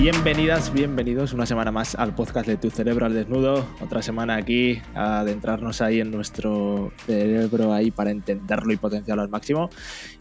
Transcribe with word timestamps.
Bienvenidas, 0.00 0.72
bienvenidos 0.72 1.34
una 1.34 1.44
semana 1.44 1.70
más 1.70 1.94
al 1.94 2.14
podcast 2.14 2.46
de 2.46 2.56
Tu 2.56 2.70
Cerebro 2.70 3.04
al 3.04 3.12
Desnudo. 3.12 3.68
Otra 3.82 4.00
semana 4.00 4.36
aquí 4.36 4.80
a 4.94 5.20
adentrarnos 5.20 5.82
ahí 5.82 6.00
en 6.00 6.10
nuestro 6.10 6.90
cerebro 7.04 7.74
ahí 7.74 7.90
para 7.90 8.10
entenderlo 8.10 8.72
y 8.72 8.78
potenciarlo 8.78 9.22
al 9.22 9.28
máximo. 9.28 9.68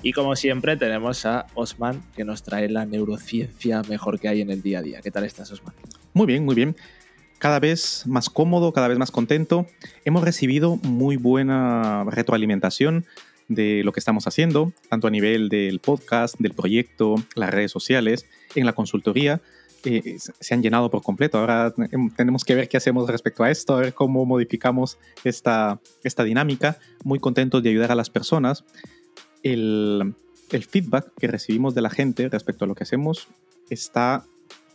Y 0.04 0.12
como 0.12 0.36
siempre 0.36 0.76
tenemos 0.76 1.26
a 1.26 1.48
Osman 1.54 2.04
que 2.14 2.26
nos 2.26 2.44
trae 2.44 2.68
la 2.68 2.86
neurociencia 2.86 3.82
mejor 3.84 4.20
que 4.20 4.28
hay 4.28 4.42
en 4.42 4.50
el 4.50 4.62
día 4.62 4.80
a 4.80 4.82
día. 4.82 5.00
¿Qué 5.02 5.12
tal 5.12 5.24
estás, 5.24 5.50
Osman? 5.50 5.74
Muy 6.14 6.26
bien, 6.26 6.44
muy 6.44 6.56
bien. 6.56 6.76
Cada 7.38 7.62
vez 7.62 8.04
más 8.06 8.30
cómodo, 8.30 8.74
cada 8.74 8.90
vez 8.90 8.98
más 8.98 9.12
contento. 9.12 9.66
Hemos 10.04 10.26
recibido 10.26 10.76
muy 10.76 11.16
buena 11.16 12.04
retroalimentación 12.04 13.06
de 13.48 13.84
lo 13.86 13.94
que 13.94 14.02
estamos 14.02 14.28
haciendo, 14.28 14.74
tanto 14.90 15.08
a 15.08 15.10
nivel 15.10 15.48
del 15.48 15.80
podcast, 15.80 16.36
del 16.38 16.54
proyecto, 16.54 17.16
las 17.34 17.50
redes 17.50 17.72
sociales, 17.72 18.26
en 18.56 18.66
la 18.66 18.74
consultoría 18.74 19.42
se 19.82 20.54
han 20.54 20.62
llenado 20.62 20.90
por 20.90 21.02
completo. 21.02 21.38
Ahora 21.38 21.74
em, 21.92 22.10
tenemos 22.12 22.44
que 22.44 22.56
ver 22.56 22.70
qué 22.70 22.78
hacemos 22.78 23.10
respecto 23.10 23.44
a 23.44 23.52
esto, 23.52 23.76
a 23.76 23.82
ver 23.82 23.94
cómo 23.94 24.26
modificamos 24.26 24.98
esta, 25.24 25.80
esta 26.04 26.24
dinámica. 26.24 26.78
Muy 27.04 27.20
contentos 27.20 27.64
de 27.64 27.70
ayudar 27.70 27.92
a 27.92 27.96
las 27.96 28.10
personas. 28.10 28.64
El, 29.44 30.16
el 30.52 30.64
feedback 30.66 31.12
que 31.18 31.28
recibimos 31.28 31.76
de 31.76 31.82
la 31.82 31.90
gente 31.90 32.28
respecto 32.30 32.66
a 32.66 32.68
lo 32.68 32.76
que 32.76 32.84
hacemos 32.84 33.28
está 33.70 34.26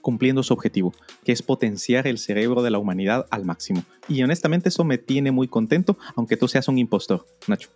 cumpliendo 0.01 0.43
su 0.43 0.53
objetivo, 0.53 0.93
que 1.25 1.33
es 1.33 1.43
potenciar 1.43 2.07
el 2.07 2.19
cerebro 2.19 2.63
de 2.63 2.71
la 2.71 2.79
humanidad 2.79 3.27
al 3.31 3.47
máximo. 3.47 3.85
Y 4.07 4.23
honestamente 4.23 4.69
eso 4.69 4.85
me 4.85 4.99
tiene 4.99 5.33
muy 5.33 5.49
contento, 5.49 5.97
aunque 6.15 6.37
tú 6.37 6.47
seas 6.47 6.69
un 6.69 6.79
impostor, 6.79 7.27
Nacho. 7.47 7.71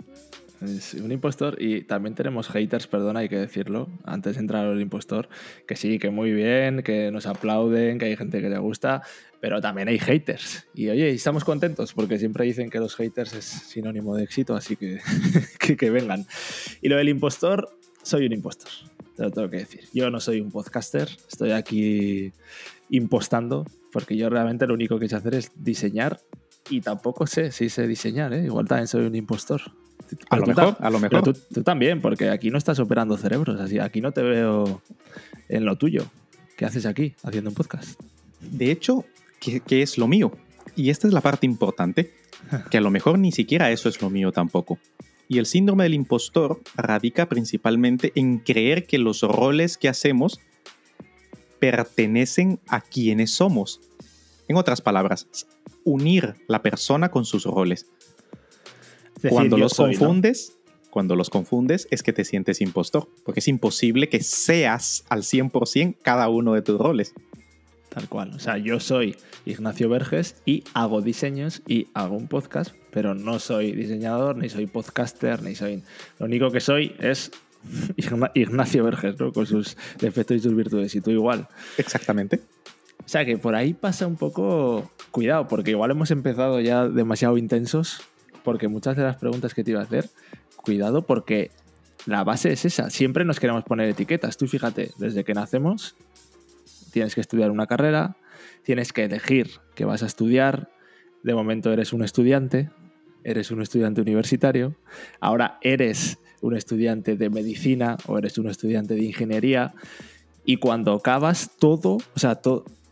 Es 0.61 0.95
un 0.95 1.13
impostor 1.13 1.61
y 1.63 1.83
también 1.83 2.17
tenemos 2.17 2.49
haters, 2.49 2.89
perdona, 2.89 3.21
hay 3.21 3.29
que 3.29 3.39
decirlo, 3.39 3.89
antes 4.05 4.35
de 4.35 4.41
entrar 4.41 4.67
al 4.67 4.81
impostor, 4.81 5.29
que 5.69 5.77
sí, 5.77 6.01
que 6.01 6.11
muy 6.11 6.33
bien, 6.33 6.83
que 6.83 7.13
nos 7.13 7.27
aplauden, 7.27 7.99
que 7.99 8.07
hay 8.07 8.17
gente 8.17 8.41
que 8.41 8.49
le 8.49 8.59
gusta, 8.59 9.03
pero 9.41 9.61
también 9.61 9.87
hay 9.87 10.01
haters. 10.01 10.67
Y 10.75 10.89
oye, 10.89 11.11
estamos 11.11 11.45
contentos 11.45 11.93
porque 11.93 12.19
siempre 12.19 12.45
dicen 12.45 12.71
que 12.71 12.81
los 12.81 12.97
haters 12.97 13.35
es 13.35 13.45
sinónimo 13.45 14.17
de 14.17 14.25
éxito, 14.25 14.57
así 14.57 14.77
que, 15.59 15.77
que, 15.77 15.91
vengan. 15.91 16.27
Y 16.83 16.89
lo 16.89 16.97
del 16.97 17.09
impostor, 17.09 17.71
soy 18.03 18.27
un 18.27 18.33
impostor, 18.33 18.71
te 19.17 19.23
lo 19.23 19.31
tengo 19.31 19.49
que 19.49 19.59
decir. 19.59 19.85
Yo 19.95 20.11
no 20.11 20.19
soy 20.19 20.41
un 20.41 20.51
podcaster, 20.51 21.09
estoy 21.29 21.53
aquí 21.53 22.33
impostando, 22.91 23.65
porque 23.93 24.17
yo 24.17 24.29
realmente 24.29 24.67
lo 24.67 24.75
único 24.75 24.99
que 24.99 25.09
sé 25.09 25.15
hacer 25.15 25.37
es 25.37 25.53
diseñar 25.55 26.19
y 26.69 26.81
tampoco 26.81 27.29
sé 27.29 27.53
si 27.53 27.69
sé 27.69 27.87
diseñar, 27.87 28.33
¿eh? 28.33 28.45
igual 28.45 28.67
también 28.67 28.89
soy 28.89 29.07
un 29.07 29.15
impostor 29.15 29.63
a 30.31 30.37
lo 30.37 30.47
mejor, 30.47 30.77
a 30.79 30.91
lo 30.91 30.99
mejor. 30.99 31.23
Tú, 31.23 31.63
también, 31.63 32.01
porque 32.01 32.31
aquí 32.31 32.51
no 32.51 32.59
estás 32.59 32.79
operando 32.79 33.17
cerebros, 33.17 33.61
así 33.61 33.79
aquí 33.79 34.01
no 34.01 34.13
te 34.13 34.23
veo 34.23 34.83
en 35.49 35.65
lo 35.65 35.77
tuyo. 35.77 36.07
¿Qué 36.57 36.65
haces 36.65 36.87
aquí 36.87 37.15
haciendo 37.23 37.51
un 37.51 37.55
podcast? 37.55 38.01
De 38.41 38.71
hecho, 38.71 39.05
¿qué, 39.41 39.83
es 39.83 39.99
lo 39.99 40.09
mío? 40.09 40.33
Y 40.77 40.91
esta 40.91 41.07
es 41.07 41.13
la 41.13 41.21
parte 41.21 41.47
importante, 41.47 42.13
que 42.71 42.79
a 42.79 42.81
lo 42.81 42.91
mejor 42.91 43.19
ni 43.19 43.33
siquiera 43.33 43.71
eso 43.71 43.89
es 43.89 44.01
lo 44.01 44.11
mío 44.11 44.33
tampoco. 44.33 44.79
Y 45.29 45.39
el 45.39 45.47
síndrome 45.47 45.85
del 45.85 45.95
impostor 45.95 46.61
radica 46.75 47.29
principalmente 47.29 48.13
en 48.15 48.39
creer 48.39 48.87
que 48.87 48.99
los 48.99 49.23
roles 49.23 49.77
que 49.77 49.89
hacemos 49.89 50.41
pertenecen 51.59 52.61
a 52.69 52.81
quienes 52.81 53.33
somos. 53.33 53.81
En 54.49 54.57
otras 54.57 54.81
palabras, 54.81 55.27
unir 55.85 56.35
la 56.47 56.63
persona 56.63 57.11
con 57.11 57.25
sus 57.25 57.45
roles 57.45 57.87
cuando 59.29 59.59
los 59.59 59.75
confundes, 59.75 60.59
cuando 60.91 61.17
los 61.17 61.31
confundes 61.31 61.89
es 61.91 62.03
que 62.03 62.13
te 62.13 62.25
sientes 62.25 62.61
impostor, 62.61 63.09
porque 63.25 63.41
es 63.41 63.49
imposible 63.49 64.09
que 64.09 64.23
seas 64.23 65.05
al 65.09 65.23
100% 65.23 65.97
cada 66.03 66.29
uno 66.29 66.55
de 66.55 66.63
tus 66.63 66.79
roles. 66.79 67.15
Tal 67.89 68.09
cual. 68.09 68.33
O 68.35 68.39
sea, 68.39 68.59
yo 68.59 68.81
soy 68.81 69.17
Ignacio 69.47 69.89
Verges 69.89 70.37
y 70.45 70.63
hago 70.75 71.01
diseños 71.01 71.63
y 71.67 71.89
hago 71.95 72.17
un 72.17 72.29
podcast, 72.29 72.75
pero 72.91 73.15
no 73.15 73.39
soy 73.39 73.73
diseñador, 73.73 74.37
ni 74.37 74.49
soy 74.49 74.67
podcaster, 74.67 75.43
ni 75.43 75.55
soy... 75.55 75.83
Lo 76.19 76.27
único 76.27 76.51
que 76.51 76.61
soy 76.61 76.95
es 77.01 77.31
Ignacio 78.35 78.85
Verges, 78.85 79.19
¿no? 79.19 79.33
Con 79.33 79.47
sus 79.47 79.77
defectos 79.99 80.37
y 80.37 80.41
sus 80.41 80.55
virtudes. 80.55 80.95
Y 80.95 81.01
tú 81.01 81.11
igual. 81.11 81.49
Exactamente. 81.79 82.41
O 83.05 83.09
sea 83.09 83.25
que 83.25 83.39
por 83.39 83.55
ahí 83.55 83.73
pasa 83.73 84.07
un 84.07 84.17
poco 84.17 84.91
cuidado, 85.11 85.49
porque 85.49 85.71
igual 85.71 85.91
hemos 85.91 86.11
empezado 86.11 86.61
ya 86.61 86.87
demasiado 86.89 87.39
intensos 87.39 88.03
porque 88.49 88.67
muchas 88.67 88.97
de 88.97 89.03
las 89.03 89.17
preguntas 89.17 89.53
que 89.53 89.63
te 89.63 89.73
iba 89.73 89.81
a 89.81 89.83
hacer, 89.83 90.09
cuidado 90.57 91.03
porque 91.03 91.51
la 92.07 92.25
base 92.25 92.51
es 92.51 92.65
esa. 92.65 92.89
Siempre 92.89 93.27
nos 93.27 93.41
queremos 93.41 93.63
poner 93.63 93.91
etiquetas. 93.91 94.39
Tú 94.39 94.47
fíjate, 94.47 94.93
desde 94.97 95.23
que 95.23 95.35
nacemos 95.35 95.97
tienes 96.91 97.15
que 97.15 97.21
estudiar 97.21 97.51
una 97.51 97.67
carrera, 97.67 98.17
tienes 98.63 98.95
que 98.95 99.05
elegir 99.05 99.51
qué 99.75 99.85
vas 99.85 100.03
a 100.03 100.07
estudiar. 100.07 100.71
De 101.23 101.35
momento 101.35 101.71
eres 101.71 101.93
un 101.93 102.03
estudiante, 102.03 102.71
eres 103.23 103.51
un 103.51 103.61
estudiante 103.61 104.01
universitario. 104.01 104.75
Ahora 105.21 105.59
eres 105.61 106.17
un 106.41 106.57
estudiante 106.57 107.17
de 107.17 107.29
medicina 107.29 107.99
o 108.07 108.17
eres 108.17 108.39
un 108.39 108.49
estudiante 108.49 108.95
de 108.95 109.05
ingeniería. 109.05 109.75
Y 110.47 110.57
cuando 110.57 110.95
acabas 110.95 111.51
todo, 111.59 111.99
o 112.15 112.19
sea, 112.19 112.41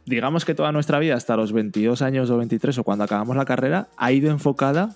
digamos 0.05 0.44
que 0.44 0.55
toda 0.55 0.71
nuestra 0.71 0.99
vida, 0.99 1.15
hasta 1.15 1.34
los 1.34 1.55
22 1.55 2.03
años 2.03 2.28
o 2.28 2.37
23 2.37 2.77
o 2.77 2.84
cuando 2.84 3.05
acabamos 3.05 3.37
la 3.37 3.47
carrera, 3.47 3.88
ha 3.97 4.12
ido 4.12 4.31
enfocada 4.31 4.94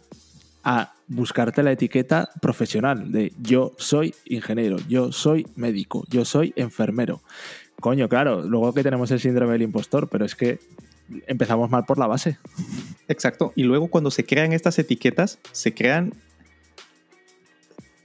a 0.64 0.94
buscarte 1.06 1.62
la 1.62 1.72
etiqueta 1.72 2.30
profesional 2.40 3.10
de 3.10 3.32
yo 3.40 3.72
soy 3.78 4.14
ingeniero, 4.26 4.76
yo 4.88 5.12
soy 5.12 5.46
médico, 5.56 6.04
yo 6.08 6.24
soy 6.24 6.52
enfermero. 6.56 7.22
Coño, 7.80 8.08
claro, 8.08 8.42
luego 8.42 8.72
que 8.72 8.82
tenemos 8.82 9.10
el 9.10 9.20
síndrome 9.20 9.54
del 9.54 9.62
impostor, 9.62 10.08
pero 10.08 10.24
es 10.24 10.34
que 10.34 10.60
empezamos 11.26 11.70
mal 11.70 11.84
por 11.86 11.98
la 11.98 12.06
base. 12.06 12.38
Exacto. 13.08 13.52
Y 13.56 13.62
luego 13.62 13.88
cuando 13.88 14.10
se 14.10 14.24
crean 14.24 14.52
estas 14.52 14.78
etiquetas, 14.78 15.38
se 15.52 15.74
crean 15.74 16.12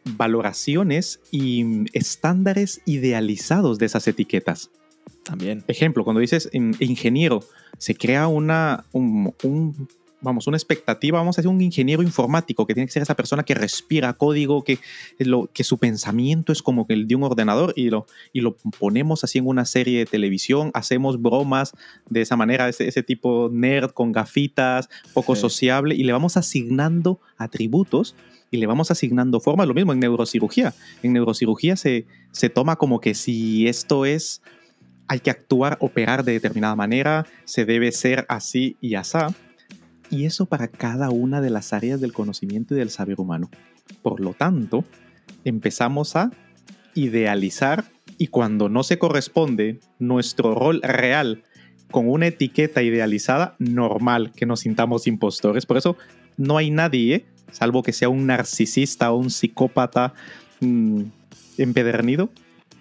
valoraciones 0.06 1.20
y 1.32 1.86
estándares 1.98 2.82
idealizados 2.86 3.78
de 3.80 3.88
esas 3.88 4.08
etiquetas. 4.08 4.70
También. 5.24 5.64
Ejemplo, 5.68 6.04
cuando 6.04 6.20
dices 6.20 6.50
ingeniero, 6.54 7.44
se 7.78 7.96
crea 7.96 8.28
una, 8.28 8.86
un 8.94 9.34
vamos, 10.26 10.48
una 10.48 10.58
expectativa, 10.58 11.20
vamos 11.20 11.40
a 11.40 11.42
ser 11.42 11.50
un 11.50 11.62
ingeniero 11.62 12.04
informático, 12.04 12.68
que 12.68 12.74
tiene 12.74 12.88
que 12.88 12.92
ser 12.92 13.04
esa 13.04 13.16
persona 13.16 13.44
que 13.44 13.54
respira 13.54 14.14
código, 14.14 14.64
que, 14.64 14.80
lo, 15.20 15.50
que 15.54 15.64
su 15.64 15.78
pensamiento 15.78 16.52
es 16.52 16.62
como 16.62 16.86
el 16.90 17.08
de 17.08 17.16
un 17.16 17.24
ordenador 17.24 17.74
y 17.78 17.90
lo, 17.90 18.06
y 18.34 18.42
lo 18.42 18.58
ponemos 18.58 19.24
así 19.24 19.38
en 19.38 19.48
una 19.48 19.64
serie 19.66 20.00
de 20.00 20.06
televisión, 20.06 20.72
hacemos 20.74 21.22
bromas 21.22 21.72
de 22.10 22.22
esa 22.22 22.36
manera, 22.36 22.68
ese, 22.68 22.88
ese 22.88 23.04
tipo 23.04 23.50
nerd 23.52 23.92
con 23.92 24.12
gafitas, 24.12 24.90
poco 25.14 25.36
sociable, 25.36 25.96
y 25.96 26.04
le 26.04 26.12
vamos 26.12 26.36
asignando 26.36 27.22
atributos 27.38 28.16
y 28.52 28.58
le 28.58 28.68
vamos 28.68 28.92
asignando 28.92 29.40
forma. 29.40 29.66
Lo 29.66 29.74
mismo 29.74 29.94
en 29.94 30.00
neurocirugía. 30.00 30.74
En 31.04 31.14
neurocirugía 31.14 31.76
se, 31.76 32.06
se 32.32 32.50
toma 32.50 32.76
como 32.76 33.00
que 33.00 33.14
si 33.14 33.68
esto 33.68 34.06
es 34.06 34.42
hay 35.08 35.20
que 35.20 35.30
actuar, 35.30 35.78
operar 35.82 36.24
de 36.24 36.34
determinada 36.34 36.76
manera, 36.76 37.28
se 37.44 37.66
debe 37.66 37.92
ser 37.92 38.26
así 38.28 38.76
y 38.82 38.96
asá 38.96 39.36
y 40.16 40.26
eso 40.26 40.46
para 40.46 40.70
cada 40.70 41.10
una 41.10 41.42
de 41.42 41.50
las 41.50 41.74
áreas 41.74 42.00
del 42.00 42.14
conocimiento 42.14 42.74
y 42.74 42.78
del 42.78 42.90
saber 42.90 43.20
humano. 43.20 43.50
Por 44.02 44.22
lo 44.22 44.34
tanto, 44.34 44.86
empezamos 45.44 46.16
a 46.16 46.32
idealizar 46.94 47.84
y 48.18 48.28
cuando 48.28 48.70
no 48.70 48.84
se 48.84 48.98
corresponde 48.98 49.82
nuestro 50.00 50.56
rol 50.56 50.82
real 50.82 51.44
con 51.92 52.10
una 52.10 52.28
etiqueta 52.28 52.82
idealizada, 52.82 53.56
normal 53.60 54.32
que 54.32 54.46
nos 54.46 54.62
sintamos 54.62 55.06
impostores. 55.06 55.66
Por 55.66 55.78
eso 55.78 55.98
no 56.38 56.58
hay 56.58 56.72
nadie, 56.72 57.26
salvo 57.52 57.84
que 57.84 57.92
sea 57.92 58.08
un 58.08 58.26
narcisista 58.26 59.12
o 59.12 59.18
un 59.18 59.30
psicópata 59.30 60.14
mm, 60.62 61.02
empedernido, 61.58 62.30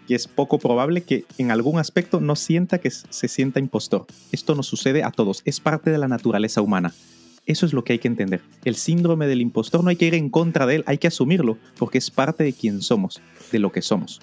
que 0.06 0.14
es 0.14 0.28
poco 0.28 0.58
probable 0.58 1.02
que 1.02 1.24
en 1.38 1.50
algún 1.50 1.80
aspecto 1.80 2.20
no 2.20 2.36
sienta 2.36 2.78
que 2.78 2.90
se 2.90 3.26
sienta 3.26 3.58
impostor. 3.58 4.06
Esto 4.30 4.54
nos 4.54 4.68
sucede 4.68 5.02
a 5.02 5.10
todos, 5.10 5.42
es 5.44 5.58
parte 5.58 5.90
de 5.90 5.98
la 5.98 6.06
naturaleza 6.06 6.60
humana. 6.60 6.94
Eso 7.46 7.66
es 7.66 7.72
lo 7.72 7.84
que 7.84 7.94
hay 7.94 7.98
que 7.98 8.08
entender. 8.08 8.40
El 8.64 8.74
síndrome 8.74 9.26
del 9.26 9.40
impostor 9.40 9.84
no 9.84 9.90
hay 9.90 9.96
que 9.96 10.06
ir 10.06 10.14
en 10.14 10.30
contra 10.30 10.66
de 10.66 10.76
él, 10.76 10.84
hay 10.86 10.98
que 10.98 11.08
asumirlo, 11.08 11.58
porque 11.78 11.98
es 11.98 12.10
parte 12.10 12.44
de 12.44 12.52
quien 12.52 12.80
somos, 12.80 13.20
de 13.52 13.58
lo 13.58 13.70
que 13.70 13.82
somos. 13.82 14.20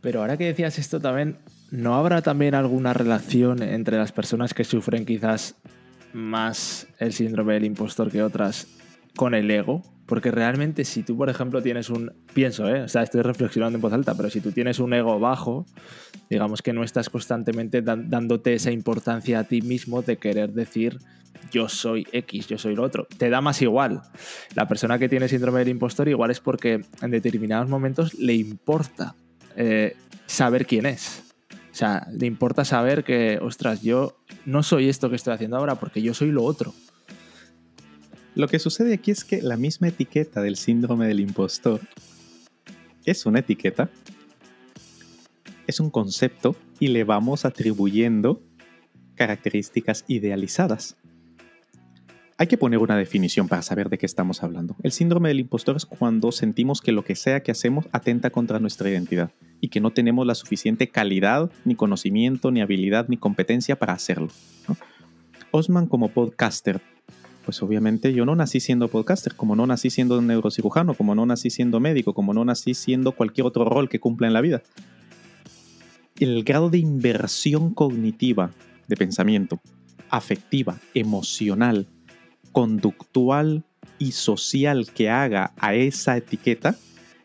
Pero 0.00 0.20
ahora 0.20 0.36
que 0.36 0.46
decías 0.46 0.78
esto 0.78 1.00
también, 1.00 1.36
¿no 1.70 1.94
habrá 1.94 2.22
también 2.22 2.54
alguna 2.54 2.92
relación 2.92 3.62
entre 3.62 3.96
las 3.96 4.12
personas 4.12 4.54
que 4.54 4.64
sufren 4.64 5.04
quizás 5.06 5.54
más 6.12 6.86
el 6.98 7.12
síndrome 7.12 7.54
del 7.54 7.64
impostor 7.64 8.10
que 8.10 8.22
otras 8.22 8.66
con 9.16 9.34
el 9.34 9.50
ego, 9.50 9.82
porque 10.06 10.30
realmente 10.30 10.84
si 10.84 11.02
tú, 11.02 11.16
por 11.16 11.28
ejemplo, 11.28 11.62
tienes 11.62 11.90
un, 11.90 12.12
pienso, 12.32 12.68
¿eh? 12.68 12.82
o 12.82 12.88
sea, 12.88 13.02
estoy 13.02 13.22
reflexionando 13.22 13.76
en 13.76 13.82
voz 13.82 13.92
alta, 13.92 14.14
pero 14.14 14.30
si 14.30 14.40
tú 14.40 14.52
tienes 14.52 14.78
un 14.78 14.94
ego 14.94 15.18
bajo, 15.18 15.66
digamos 16.30 16.62
que 16.62 16.72
no 16.72 16.84
estás 16.84 17.10
constantemente 17.10 17.82
dándote 17.82 18.54
esa 18.54 18.70
importancia 18.70 19.40
a 19.40 19.44
ti 19.44 19.62
mismo 19.62 20.02
de 20.02 20.18
querer 20.18 20.52
decir 20.52 20.98
yo 21.50 21.68
soy 21.68 22.06
X, 22.12 22.48
yo 22.48 22.58
soy 22.58 22.74
lo 22.74 22.82
otro. 22.82 23.06
Te 23.18 23.30
da 23.30 23.40
más 23.40 23.62
igual. 23.62 24.02
La 24.54 24.66
persona 24.66 24.98
que 24.98 25.08
tiene 25.08 25.28
síndrome 25.28 25.60
del 25.60 25.68
impostor 25.68 26.08
igual 26.08 26.30
es 26.30 26.40
porque 26.40 26.84
en 27.00 27.10
determinados 27.10 27.68
momentos 27.68 28.14
le 28.14 28.34
importa 28.34 29.14
eh, 29.56 29.96
saber 30.26 30.66
quién 30.66 30.86
es. 30.86 31.22
O 31.50 31.78
sea, 31.78 32.06
le 32.10 32.26
importa 32.26 32.64
saber 32.64 33.04
que, 33.04 33.38
ostras, 33.40 33.82
yo 33.82 34.16
no 34.44 34.62
soy 34.62 34.88
esto 34.88 35.10
que 35.10 35.16
estoy 35.16 35.34
haciendo 35.34 35.56
ahora 35.56 35.74
porque 35.74 36.00
yo 36.00 36.14
soy 36.14 36.30
lo 36.30 36.42
otro. 36.42 36.72
Lo 38.36 38.48
que 38.48 38.58
sucede 38.58 38.92
aquí 38.92 39.10
es 39.10 39.24
que 39.24 39.40
la 39.40 39.56
misma 39.56 39.88
etiqueta 39.88 40.42
del 40.42 40.56
síndrome 40.56 41.06
del 41.06 41.20
impostor 41.20 41.80
es 43.06 43.24
una 43.24 43.38
etiqueta, 43.38 43.88
es 45.66 45.80
un 45.80 45.88
concepto 45.88 46.54
y 46.78 46.88
le 46.88 47.04
vamos 47.04 47.46
atribuyendo 47.46 48.42
características 49.14 50.04
idealizadas. 50.06 50.98
Hay 52.36 52.46
que 52.46 52.58
poner 52.58 52.80
una 52.80 52.98
definición 52.98 53.48
para 53.48 53.62
saber 53.62 53.88
de 53.88 53.96
qué 53.96 54.04
estamos 54.04 54.42
hablando. 54.42 54.76
El 54.82 54.92
síndrome 54.92 55.30
del 55.30 55.40
impostor 55.40 55.74
es 55.76 55.86
cuando 55.86 56.30
sentimos 56.30 56.82
que 56.82 56.92
lo 56.92 57.04
que 57.04 57.16
sea 57.16 57.42
que 57.42 57.52
hacemos 57.52 57.86
atenta 57.92 58.28
contra 58.28 58.58
nuestra 58.58 58.90
identidad 58.90 59.30
y 59.62 59.68
que 59.68 59.80
no 59.80 59.92
tenemos 59.92 60.26
la 60.26 60.34
suficiente 60.34 60.88
calidad, 60.88 61.50
ni 61.64 61.74
conocimiento, 61.74 62.50
ni 62.50 62.60
habilidad, 62.60 63.08
ni 63.08 63.16
competencia 63.16 63.78
para 63.78 63.94
hacerlo. 63.94 64.28
Osman 65.52 65.86
como 65.86 66.10
podcaster 66.10 66.82
pues 67.46 67.62
obviamente 67.62 68.12
yo 68.12 68.26
no 68.26 68.34
nací 68.34 68.58
siendo 68.58 68.88
podcaster, 68.88 69.36
como 69.36 69.54
no 69.54 69.68
nací 69.68 69.88
siendo 69.88 70.20
neurocirujano, 70.20 70.94
como 70.94 71.14
no 71.14 71.24
nací 71.24 71.48
siendo 71.48 71.78
médico, 71.78 72.12
como 72.12 72.34
no 72.34 72.44
nací 72.44 72.74
siendo 72.74 73.12
cualquier 73.12 73.46
otro 73.46 73.64
rol 73.64 73.88
que 73.88 74.00
cumpla 74.00 74.26
en 74.26 74.32
la 74.32 74.40
vida. 74.40 74.62
El 76.18 76.42
grado 76.42 76.70
de 76.70 76.78
inversión 76.78 77.72
cognitiva, 77.72 78.50
de 78.88 78.96
pensamiento, 78.96 79.60
afectiva, 80.10 80.80
emocional, 80.92 81.86
conductual 82.50 83.64
y 84.00 84.10
social 84.10 84.90
que 84.92 85.08
haga 85.08 85.52
a 85.56 85.74
esa 85.76 86.16
etiqueta 86.16 86.76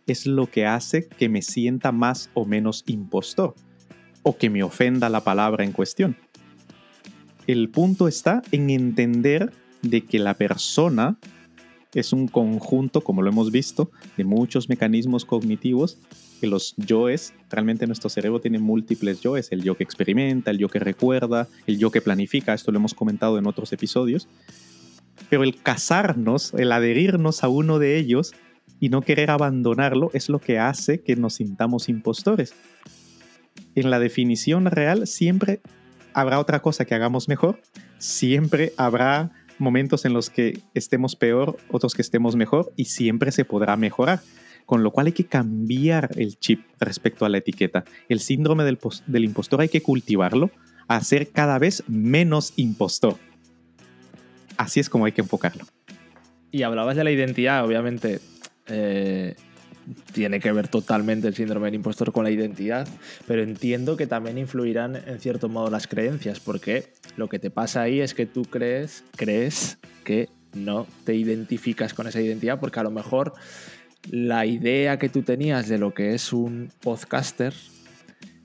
es 0.06 0.28
lo 0.28 0.46
que 0.46 0.68
hace 0.68 1.08
que 1.08 1.30
me 1.30 1.42
sienta 1.42 1.92
más 1.92 2.30
o 2.36 2.46
menos 2.46 2.84
impostor 2.86 3.56
o 4.22 4.38
que 4.38 4.52
me 4.52 4.62
ofenda 4.62 5.10
la 5.10 5.24
palabra 5.24 5.64
en 5.64 5.72
cuestión. 5.72 6.16
El 7.48 7.70
punto 7.70 8.08
está 8.08 8.44
en 8.52 8.70
entender 8.70 9.52
de 9.82 10.02
que 10.02 10.20
la 10.20 10.36
persona 10.36 11.18
es 11.94 12.14
un 12.14 12.28
conjunto, 12.28 13.02
como 13.02 13.22
lo 13.22 13.30
hemos 13.30 13.52
visto, 13.52 13.92
de 14.18 14.24
muchos 14.24 14.70
mecanismos 14.70 15.26
cognitivos, 15.26 15.98
que 16.40 16.48
los 16.48 16.74
yoes, 16.78 17.34
realmente 17.50 17.86
nuestro 17.86 18.10
cerebro 18.10 18.40
tiene 18.40 18.60
múltiples 18.60 19.22
yoes, 19.22 19.52
el 19.52 19.62
yo 19.62 19.76
que 19.76 19.84
experimenta, 19.84 20.52
el 20.52 20.58
yo 20.58 20.70
que 20.70 20.80
recuerda, 20.80 21.48
el 21.68 21.78
yo 21.78 21.92
que 21.92 22.02
planifica, 22.02 22.54
esto 22.54 22.72
lo 22.72 22.80
hemos 22.80 22.94
comentado 22.94 23.38
en 23.38 23.46
otros 23.46 23.74
episodios, 23.74 24.28
pero 25.30 25.44
el 25.44 25.62
casarnos, 25.62 26.54
el 26.54 26.72
adherirnos 26.72 27.44
a 27.44 27.50
uno 27.50 27.78
de 27.78 27.98
ellos 27.98 28.34
y 28.80 28.90
no 28.90 29.02
querer 29.02 29.30
abandonarlo 29.30 30.10
es 30.14 30.30
lo 30.30 30.40
que 30.40 30.58
hace 30.58 31.02
que 31.02 31.16
nos 31.16 31.36
sintamos 31.36 31.90
impostores. 31.90 32.54
En 33.76 33.90
la 33.90 34.00
definición 34.00 34.66
real 34.66 35.08
siempre 35.08 35.62
habrá 36.14 36.40
otra 36.40 36.62
cosa 36.62 36.86
que 36.86 36.96
hagamos 36.96 37.28
mejor, 37.28 37.62
siempre 38.00 38.74
habrá 38.78 39.32
momentos 39.62 40.06
en 40.06 40.14
los 40.14 40.30
que 40.30 40.60
estemos 40.74 41.16
peor, 41.16 41.58
otros 41.70 41.94
que 41.94 42.02
estemos 42.02 42.36
mejor 42.36 42.74
y 42.76 42.86
siempre 42.86 43.32
se 43.32 43.46
podrá 43.46 43.78
mejorar. 43.78 44.22
Con 44.66 44.84
lo 44.84 44.92
cual 44.92 45.08
hay 45.08 45.12
que 45.14 45.26
cambiar 45.26 46.12
el 46.16 46.38
chip 46.38 46.66
respecto 46.80 47.26
a 47.26 47.30
la 47.30 47.40
etiqueta. 47.40 47.84
El 48.10 48.20
síndrome 48.20 48.64
del, 48.64 49.24
impostor 49.24 49.62
hay 49.62 49.70
que 49.70 49.82
cultivarlo 49.82 50.52
a 50.88 51.02
ser 51.02 51.30
cada 51.30 51.60
vez 51.60 51.84
menos 51.88 52.54
impostor. 52.56 53.16
Así 54.58 54.80
es 54.80 54.90
como 54.90 55.06
hay 55.06 55.12
que 55.12 55.22
enfocarlo. 55.22 55.66
Y 56.52 56.64
hablabas 56.64 56.96
de 56.96 57.04
la 57.04 57.12
identidad, 57.12 57.66
obviamente. 57.66 58.20
Eh, 58.68 59.36
tiene 60.14 60.40
que 60.40 60.52
ver 60.52 60.68
totalmente 60.68 61.28
el 61.28 61.36
síndrome 61.36 61.68
del 61.68 61.76
impostor 61.76 62.12
con 62.12 62.24
la 62.24 62.32
identidad, 62.32 62.88
pero 63.28 63.44
entiendo 63.44 63.98
que 63.98 64.08
también 64.08 64.38
influirán 64.38 64.96
en 64.96 65.20
cierto 65.20 65.50
modo 65.50 65.70
las 65.70 65.88
creencias, 65.88 66.40
porque 66.40 66.94
lo 67.18 67.28
que 67.30 67.40
te 67.40 67.50
pasa 67.50 67.82
ahí 67.82 68.02
es 68.02 68.14
que 68.14 68.26
tú 68.26 68.44
crees, 68.44 69.04
crees 69.16 69.78
que 70.04 70.30
no 70.54 70.88
te 71.06 71.16
identificas 71.16 71.94
con 71.94 72.08
esa 72.08 72.22
identidad, 72.22 72.60
porque 72.60 72.80
a 72.80 72.84
lo 72.84 72.92
mejor 72.92 73.34
la 74.10 74.46
idea 74.46 75.00
que 75.00 75.10
tú 75.10 75.22
tenías 75.22 75.68
de 75.68 75.78
lo 75.78 75.94
que 75.94 76.14
es 76.14 76.34
un 76.34 76.72
podcaster 76.82 77.54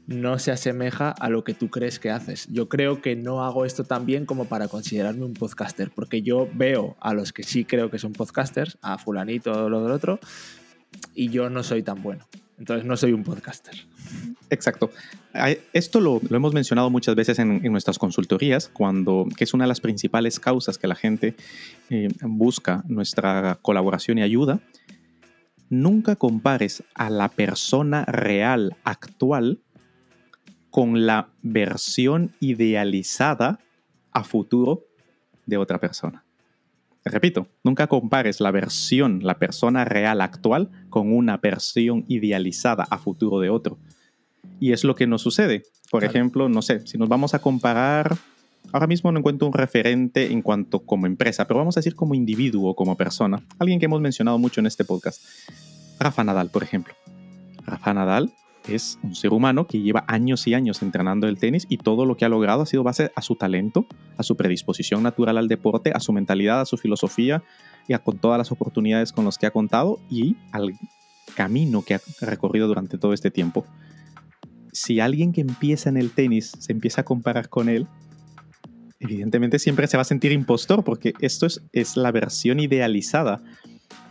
no 0.06 0.38
se 0.38 0.52
asemeja 0.52 1.10
a 1.10 1.28
lo 1.28 1.42
que 1.42 1.54
tú 1.54 1.68
crees 1.68 1.98
que 1.98 2.10
haces. 2.10 2.46
Yo 2.50 2.68
creo 2.68 3.02
que 3.02 3.16
no 3.16 3.44
hago 3.44 3.64
esto 3.64 3.84
tan 3.84 4.06
bien 4.06 4.24
como 4.24 4.44
para 4.44 4.68
considerarme 4.68 5.24
un 5.24 5.34
podcaster, 5.34 5.90
porque 5.92 6.22
yo 6.22 6.48
veo 6.54 6.96
a 7.00 7.12
los 7.12 7.32
que 7.32 7.42
sí 7.42 7.64
creo 7.64 7.90
que 7.90 7.98
son 7.98 8.12
podcasters, 8.12 8.78
a 8.82 8.98
fulanito 8.98 9.64
o 9.64 9.68
lo 9.68 9.82
del 9.82 9.92
otro, 9.92 10.20
y 11.14 11.28
yo 11.30 11.50
no 11.50 11.62
soy 11.62 11.82
tan 11.82 12.02
bueno. 12.02 12.24
Entonces 12.58 12.86
no 12.86 12.96
soy 12.96 13.12
un 13.12 13.22
podcaster. 13.22 13.74
Exacto. 14.48 14.90
Esto 15.72 16.00
lo, 16.00 16.20
hemos 16.30 16.54
mencionado 16.54 16.88
muchas 16.88 17.14
veces 17.14 17.38
en, 17.38 17.60
nuestras 17.70 17.98
consultorías, 17.98 18.70
cuando, 18.72 19.26
que 19.36 19.44
es 19.44 19.52
una 19.52 19.64
de 19.64 19.68
las 19.68 19.80
principales 19.80 20.40
causas 20.40 20.78
que 20.78 20.86
la 20.86 20.94
gente 20.94 21.34
eh, 21.90 22.08
busca 22.22 22.82
nuestra 22.88 23.58
colaboración 23.60 24.18
y 24.18 24.22
ayuda. 24.22 24.60
Nunca 25.68 26.16
compares 26.16 26.82
a 26.94 27.10
la 27.10 27.28
persona 27.28 28.04
real 28.06 28.76
actual 28.84 29.60
con 30.70 31.06
la 31.06 31.28
versión 31.42 32.32
idealizada 32.40 33.58
a 34.12 34.24
futuro 34.24 34.84
de 35.44 35.56
otra 35.58 35.78
persona. 35.78 36.25
Repito, 37.10 37.46
nunca 37.62 37.86
compares 37.86 38.40
la 38.40 38.50
versión, 38.50 39.20
la 39.22 39.38
persona 39.38 39.84
real 39.84 40.20
actual, 40.20 40.70
con 40.90 41.12
una 41.12 41.36
versión 41.36 42.04
idealizada 42.08 42.84
a 42.90 42.98
futuro 42.98 43.38
de 43.38 43.48
otro. 43.48 43.78
Y 44.58 44.72
es 44.72 44.82
lo 44.82 44.96
que 44.96 45.06
nos 45.06 45.22
sucede. 45.22 45.62
Por 45.90 46.02
ejemplo, 46.02 46.48
no 46.48 46.62
sé, 46.62 46.84
si 46.86 46.98
nos 46.98 47.08
vamos 47.08 47.32
a 47.34 47.38
comparar, 47.38 48.16
ahora 48.72 48.88
mismo 48.88 49.12
no 49.12 49.20
encuentro 49.20 49.46
un 49.46 49.52
referente 49.52 50.32
en 50.32 50.42
cuanto 50.42 50.80
como 50.80 51.06
empresa, 51.06 51.46
pero 51.46 51.58
vamos 51.58 51.76
a 51.76 51.80
decir 51.80 51.94
como 51.94 52.14
individuo, 52.14 52.74
como 52.74 52.96
persona. 52.96 53.40
Alguien 53.60 53.78
que 53.78 53.86
hemos 53.86 54.00
mencionado 54.00 54.38
mucho 54.38 54.60
en 54.60 54.66
este 54.66 54.84
podcast. 54.84 55.22
Rafa 56.00 56.24
Nadal, 56.24 56.50
por 56.50 56.64
ejemplo. 56.64 56.94
Rafa 57.64 57.94
Nadal 57.94 58.32
es 58.74 58.98
un 59.02 59.14
ser 59.14 59.32
humano 59.32 59.66
que 59.66 59.80
lleva 59.80 60.04
años 60.08 60.46
y 60.46 60.54
años 60.54 60.82
entrenando 60.82 61.28
el 61.28 61.38
tenis 61.38 61.66
y 61.68 61.78
todo 61.78 62.04
lo 62.04 62.16
que 62.16 62.24
ha 62.24 62.28
logrado 62.28 62.62
ha 62.62 62.66
sido 62.66 62.82
base 62.82 63.12
a 63.14 63.22
su 63.22 63.36
talento, 63.36 63.86
a 64.16 64.22
su 64.22 64.36
predisposición 64.36 65.02
natural 65.02 65.38
al 65.38 65.48
deporte, 65.48 65.92
a 65.94 66.00
su 66.00 66.12
mentalidad, 66.12 66.60
a 66.60 66.66
su 66.66 66.76
filosofía 66.76 67.42
y 67.88 67.92
a 67.92 67.98
con 67.98 68.18
todas 68.18 68.38
las 68.38 68.52
oportunidades 68.52 69.12
con 69.12 69.24
las 69.24 69.38
que 69.38 69.46
ha 69.46 69.50
contado 69.50 70.00
y 70.10 70.36
al 70.52 70.74
camino 71.34 71.82
que 71.82 71.94
ha 71.94 72.00
recorrido 72.20 72.66
durante 72.66 72.98
todo 72.98 73.12
este 73.12 73.30
tiempo. 73.30 73.64
Si 74.72 75.00
alguien 75.00 75.32
que 75.32 75.40
empieza 75.40 75.88
en 75.88 75.96
el 75.96 76.10
tenis 76.10 76.52
se 76.58 76.72
empieza 76.72 77.02
a 77.02 77.04
comparar 77.04 77.48
con 77.48 77.68
él, 77.68 77.86
evidentemente 79.00 79.58
siempre 79.58 79.86
se 79.86 79.96
va 79.96 80.02
a 80.02 80.04
sentir 80.04 80.32
impostor 80.32 80.84
porque 80.84 81.14
esto 81.20 81.46
es, 81.46 81.62
es 81.72 81.96
la 81.96 82.10
versión 82.12 82.60
idealizada 82.60 83.42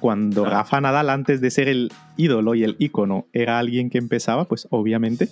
cuando 0.06 0.46
Rafa 0.46 0.80
Nadal, 0.80 1.10
antes 1.10 1.42
de 1.42 1.50
ser 1.50 1.68
el 1.68 1.92
ídolo 2.16 2.54
y 2.54 2.64
el 2.64 2.76
ícono, 2.78 3.26
era 3.34 3.58
alguien 3.58 3.90
que 3.90 3.98
empezaba, 3.98 4.46
pues 4.46 4.68
obviamente 4.70 5.30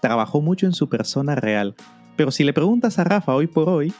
trabajó 0.00 0.40
mucho 0.40 0.66
en 0.66 0.72
su 0.72 0.88
persona 0.88 1.36
real. 1.36 1.76
Pero 2.16 2.32
si 2.32 2.42
le 2.42 2.52
preguntas 2.52 2.98
a 2.98 3.04
Rafa 3.04 3.36
hoy 3.36 3.46
por 3.46 3.68
hoy, 3.68 3.94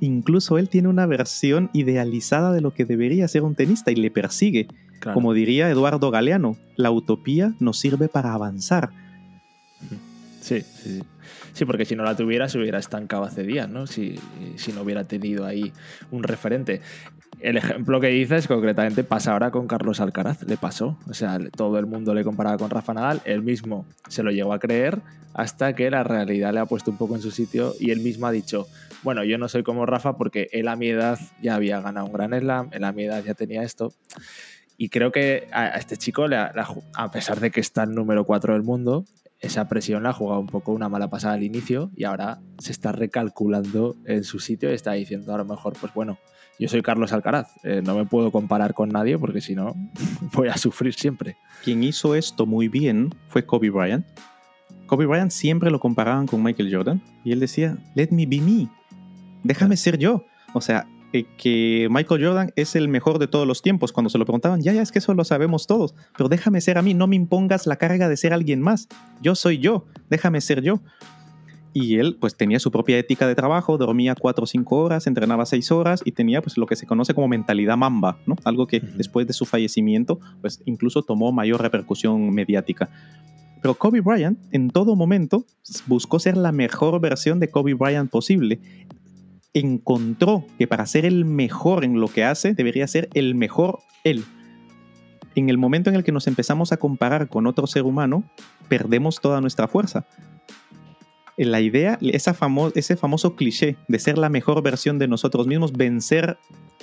incluso 0.00 0.58
él 0.58 0.68
tiene 0.68 0.88
una 0.88 1.06
versión 1.06 1.70
idealizada 1.72 2.52
de 2.52 2.60
lo 2.60 2.74
que 2.74 2.84
debería 2.84 3.26
ser 3.26 3.42
un 3.42 3.54
tenista 3.54 3.90
y 3.90 3.94
le 3.94 4.10
persigue. 4.10 4.68
Como 5.14 5.32
diría 5.32 5.70
Eduardo 5.70 6.10
Galeano, 6.10 6.58
la 6.76 6.90
utopía 6.90 7.54
nos 7.58 7.78
sirve 7.78 8.10
para 8.10 8.34
avanzar. 8.34 8.90
Sí, 10.42 10.60
sí, 10.60 11.00
sí. 11.54 11.64
porque 11.64 11.86
si 11.86 11.96
no 11.96 12.04
la 12.04 12.16
tuviera, 12.16 12.50
se 12.50 12.58
hubiera 12.58 12.78
estancado 12.78 13.24
hace 13.24 13.44
días, 13.44 13.66
¿no? 13.66 13.86
Si, 13.86 14.16
si 14.56 14.74
no 14.74 14.82
hubiera 14.82 15.04
tenido 15.04 15.46
ahí 15.46 15.72
un 16.10 16.22
referente 16.22 16.82
el 17.40 17.56
ejemplo 17.56 18.00
que 18.00 18.08
dices 18.08 18.48
concretamente 18.48 19.04
pasa 19.04 19.32
ahora 19.32 19.50
con 19.50 19.66
Carlos 19.66 20.00
Alcaraz, 20.00 20.42
le 20.44 20.56
pasó. 20.56 20.98
O 21.08 21.14
sea, 21.14 21.38
todo 21.56 21.78
el 21.78 21.86
mundo 21.86 22.14
le 22.14 22.24
comparaba 22.24 22.56
con 22.58 22.70
Rafa 22.70 22.94
Nadal, 22.94 23.20
él 23.24 23.42
mismo 23.42 23.86
se 24.08 24.22
lo 24.22 24.30
llegó 24.30 24.52
a 24.52 24.58
creer 24.58 25.00
hasta 25.34 25.74
que 25.74 25.90
la 25.90 26.02
realidad 26.02 26.54
le 26.54 26.60
ha 26.60 26.66
puesto 26.66 26.90
un 26.90 26.96
poco 26.96 27.14
en 27.14 27.22
su 27.22 27.30
sitio 27.30 27.74
y 27.78 27.90
él 27.90 28.00
mismo 28.00 28.26
ha 28.26 28.32
dicho, 28.32 28.66
bueno, 29.02 29.22
yo 29.22 29.36
no 29.36 29.48
soy 29.48 29.62
como 29.62 29.84
Rafa 29.84 30.16
porque 30.16 30.48
él 30.52 30.66
a 30.68 30.76
mi 30.76 30.88
edad 30.88 31.18
ya 31.42 31.54
había 31.54 31.80
ganado 31.80 32.06
un 32.06 32.12
gran 32.12 32.32
slam, 32.38 32.70
él 32.72 32.84
a 32.84 32.92
mi 32.92 33.04
edad 33.04 33.22
ya 33.22 33.34
tenía 33.34 33.62
esto. 33.62 33.92
Y 34.78 34.88
creo 34.88 35.12
que 35.12 35.48
a 35.52 35.68
este 35.76 35.96
chico, 35.96 36.26
a 36.26 37.10
pesar 37.10 37.40
de 37.40 37.50
que 37.50 37.60
está 37.60 37.84
en 37.84 37.94
número 37.94 38.24
4 38.24 38.54
del 38.54 38.62
mundo, 38.62 39.04
esa 39.40 39.68
presión 39.68 40.02
la 40.02 40.10
ha 40.10 40.12
jugado 40.14 40.40
un 40.40 40.46
poco 40.46 40.72
una 40.72 40.88
mala 40.88 41.08
pasada 41.08 41.34
al 41.34 41.42
inicio 41.42 41.90
y 41.94 42.04
ahora 42.04 42.40
se 42.58 42.72
está 42.72 42.92
recalculando 42.92 43.96
en 44.06 44.24
su 44.24 44.38
sitio 44.38 44.70
y 44.70 44.74
está 44.74 44.92
diciendo 44.92 45.34
a 45.34 45.38
lo 45.38 45.44
mejor, 45.44 45.74
pues 45.78 45.92
bueno, 45.94 46.18
yo 46.58 46.68
soy 46.68 46.82
Carlos 46.82 47.12
Alcaraz, 47.12 47.48
eh, 47.64 47.82
no 47.84 47.96
me 47.96 48.06
puedo 48.06 48.30
comparar 48.30 48.74
con 48.74 48.88
nadie 48.88 49.18
porque 49.18 49.40
si 49.40 49.54
no 49.54 49.74
voy 50.32 50.48
a 50.48 50.56
sufrir 50.56 50.94
siempre. 50.94 51.36
Quien 51.64 51.82
hizo 51.84 52.14
esto 52.14 52.46
muy 52.46 52.68
bien 52.68 53.14
fue 53.28 53.44
Kobe 53.44 53.70
Bryant. 53.70 54.06
Kobe 54.86 55.06
Bryant 55.06 55.32
siempre 55.32 55.70
lo 55.70 55.80
comparaban 55.80 56.26
con 56.26 56.42
Michael 56.42 56.74
Jordan 56.74 57.02
y 57.24 57.32
él 57.32 57.40
decía, 57.40 57.76
let 57.94 58.08
me 58.10 58.26
be 58.26 58.40
me, 58.40 58.68
déjame 59.42 59.76
ser 59.76 59.98
yo. 59.98 60.24
O 60.54 60.60
sea, 60.60 60.86
eh, 61.12 61.24
que 61.38 61.88
Michael 61.90 62.24
Jordan 62.24 62.52
es 62.56 62.76
el 62.76 62.88
mejor 62.88 63.18
de 63.18 63.26
todos 63.28 63.46
los 63.46 63.62
tiempos. 63.62 63.92
Cuando 63.92 64.10
se 64.10 64.18
lo 64.18 64.24
preguntaban, 64.24 64.62
ya, 64.62 64.72
ya, 64.72 64.82
es 64.82 64.92
que 64.92 64.98
eso 64.98 65.14
lo 65.14 65.24
sabemos 65.24 65.66
todos, 65.66 65.94
pero 66.16 66.28
déjame 66.28 66.60
ser 66.60 66.78
a 66.78 66.82
mí, 66.82 66.94
no 66.94 67.06
me 67.06 67.16
impongas 67.16 67.66
la 67.66 67.76
carga 67.76 68.08
de 68.08 68.16
ser 68.16 68.32
alguien 68.32 68.60
más. 68.60 68.88
Yo 69.22 69.34
soy 69.34 69.58
yo, 69.58 69.86
déjame 70.10 70.40
ser 70.40 70.62
yo. 70.62 70.80
Y 71.78 71.98
él 71.98 72.16
pues 72.18 72.38
tenía 72.38 72.58
su 72.58 72.70
propia 72.70 72.96
ética 72.96 73.26
de 73.26 73.34
trabajo, 73.34 73.76
dormía 73.76 74.14
cuatro 74.18 74.44
o 74.44 74.46
cinco 74.46 74.78
horas, 74.78 75.06
entrenaba 75.06 75.44
seis 75.44 75.70
horas 75.70 76.00
y 76.06 76.12
tenía 76.12 76.40
pues 76.40 76.56
lo 76.56 76.64
que 76.64 76.74
se 76.74 76.86
conoce 76.86 77.12
como 77.12 77.28
mentalidad 77.28 77.76
mamba, 77.76 78.16
¿no? 78.24 78.34
Algo 78.44 78.66
que 78.66 78.80
después 78.80 79.26
de 79.26 79.34
su 79.34 79.44
fallecimiento 79.44 80.18
pues 80.40 80.62
incluso 80.64 81.02
tomó 81.02 81.32
mayor 81.32 81.60
repercusión 81.60 82.30
mediática. 82.30 82.88
Pero 83.60 83.74
Kobe 83.74 84.00
Bryant 84.00 84.38
en 84.52 84.70
todo 84.70 84.96
momento 84.96 85.44
buscó 85.86 86.18
ser 86.18 86.38
la 86.38 86.50
mejor 86.50 86.98
versión 86.98 87.40
de 87.40 87.50
Kobe 87.50 87.74
Bryant 87.74 88.10
posible 88.10 88.58
encontró 89.52 90.46
que 90.56 90.66
para 90.66 90.86
ser 90.86 91.04
el 91.04 91.26
mejor 91.26 91.84
en 91.84 92.00
lo 92.00 92.08
que 92.08 92.24
hace, 92.24 92.54
debería 92.54 92.86
ser 92.86 93.10
el 93.12 93.34
mejor 93.34 93.80
él. 94.02 94.24
En 95.34 95.50
el 95.50 95.58
momento 95.58 95.90
en 95.90 95.96
el 95.96 96.04
que 96.04 96.12
nos 96.12 96.26
empezamos 96.26 96.72
a 96.72 96.78
comparar 96.78 97.28
con 97.28 97.46
otro 97.46 97.66
ser 97.66 97.82
humano, 97.82 98.24
perdemos 98.70 99.20
toda 99.20 99.42
nuestra 99.42 99.68
fuerza. 99.68 100.06
La 101.36 101.60
idea, 101.60 101.98
esa 102.00 102.36
ese 102.74 102.96
famoso 102.96 103.36
cliché 103.36 103.76
de 103.88 103.98
ser 103.98 104.16
la 104.16 104.28
mejor 104.28 104.62
versión 104.62 104.98
de 104.98 105.08
nosotros 105.08 105.46
mismos, 105.46 105.72
vencer 105.72 106.38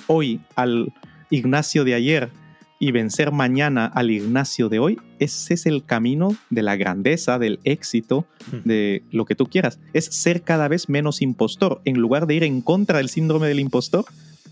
hoy 0.06 0.40
al 0.54 0.92
Ignacio 1.30 1.84
de 1.84 1.94
ayer, 1.94 2.30
y 2.78 2.92
vencer 2.92 3.32
mañana 3.32 3.86
al 3.86 4.10
Ignacio 4.10 4.68
de 4.68 4.78
hoy, 4.78 5.00
ese 5.18 5.54
es 5.54 5.64
el 5.64 5.84
camino 5.84 6.36
de 6.50 6.62
la 6.62 6.76
grandeza, 6.76 7.38
del 7.38 7.60
éxito, 7.64 8.26
hmm. 8.52 8.68
de 8.68 9.02
lo 9.10 9.24
que 9.24 9.34
tú 9.34 9.46
quieras. 9.46 9.78
Es 9.94 10.04
ser 10.06 10.42
cada 10.42 10.68
vez 10.68 10.88
menos 10.90 11.22
impostor. 11.22 11.80
En 11.84 11.96
lugar 11.96 12.26
de 12.26 12.34
ir 12.34 12.44
en 12.44 12.60
contra 12.60 12.98
del 12.98 13.08
síndrome 13.08 13.48
del 13.48 13.60
impostor, 13.60 14.04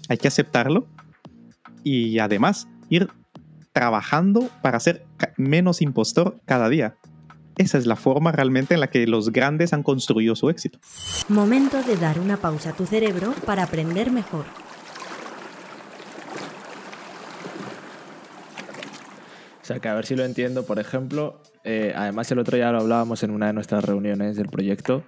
hay 0.09 0.19
que 0.19 0.29
aceptarlo 0.29 0.87
y 1.85 2.21
además 2.21 2.69
ir 2.89 3.09
trabajando 3.73 4.49
para 4.63 4.81
ser 4.81 5.05
menos 5.37 5.83
impostor 5.83 6.41
cada 6.47 6.69
día. 6.69 6.97
Esa 7.59 7.79
es 7.79 7.87
la 7.87 7.97
forma 7.97 8.33
realmente 8.33 8.75
en 8.75 8.81
la 8.81 8.89
que 8.89 9.07
los 9.07 9.31
grandes 9.31 9.73
han 9.73 9.83
construido 9.83 10.35
su 10.37 10.51
éxito. 10.51 10.79
Momento 11.29 11.83
de 11.83 11.97
dar 11.97 12.19
una 12.19 12.37
pausa 12.37 12.71
a 12.71 12.73
tu 12.73 12.87
cerebro 12.87 13.35
para 13.45 13.65
aprender 13.65 14.11
mejor. 14.11 14.45
O 19.61 19.65
sea, 19.65 19.79
que 19.79 19.89
a 19.89 19.95
ver 19.95 20.07
si 20.07 20.17
lo 20.17 20.25
entiendo, 20.25 20.67
por 20.67 20.81
ejemplo, 20.81 21.41
eh, 21.63 21.93
además 21.95 22.31
el 22.33 22.41
otro 22.41 22.57
día 22.57 22.73
lo 22.73 22.81
hablábamos 22.81 23.23
en 23.23 23.31
una 23.31 23.47
de 23.47 23.53
nuestras 23.53 23.85
reuniones 23.85 24.37
del 24.37 24.49
proyecto, 24.49 25.05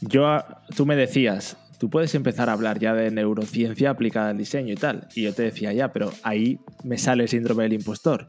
yo, 0.00 0.42
tú 0.74 0.86
me 0.86 0.96
decías, 0.96 1.58
tú 1.78 1.90
puedes 1.90 2.14
empezar 2.14 2.48
a 2.48 2.54
hablar 2.54 2.78
ya 2.78 2.94
de 2.94 3.10
neurociencia 3.10 3.90
aplicada 3.90 4.30
al 4.30 4.38
diseño 4.38 4.72
y 4.72 4.76
tal, 4.76 5.08
y 5.14 5.22
yo 5.22 5.34
te 5.34 5.42
decía 5.42 5.72
ya, 5.72 5.92
pero 5.92 6.10
ahí 6.22 6.60
me 6.82 6.96
sale 6.96 7.24
el 7.24 7.28
síndrome 7.28 7.64
del 7.64 7.74
impostor. 7.74 8.28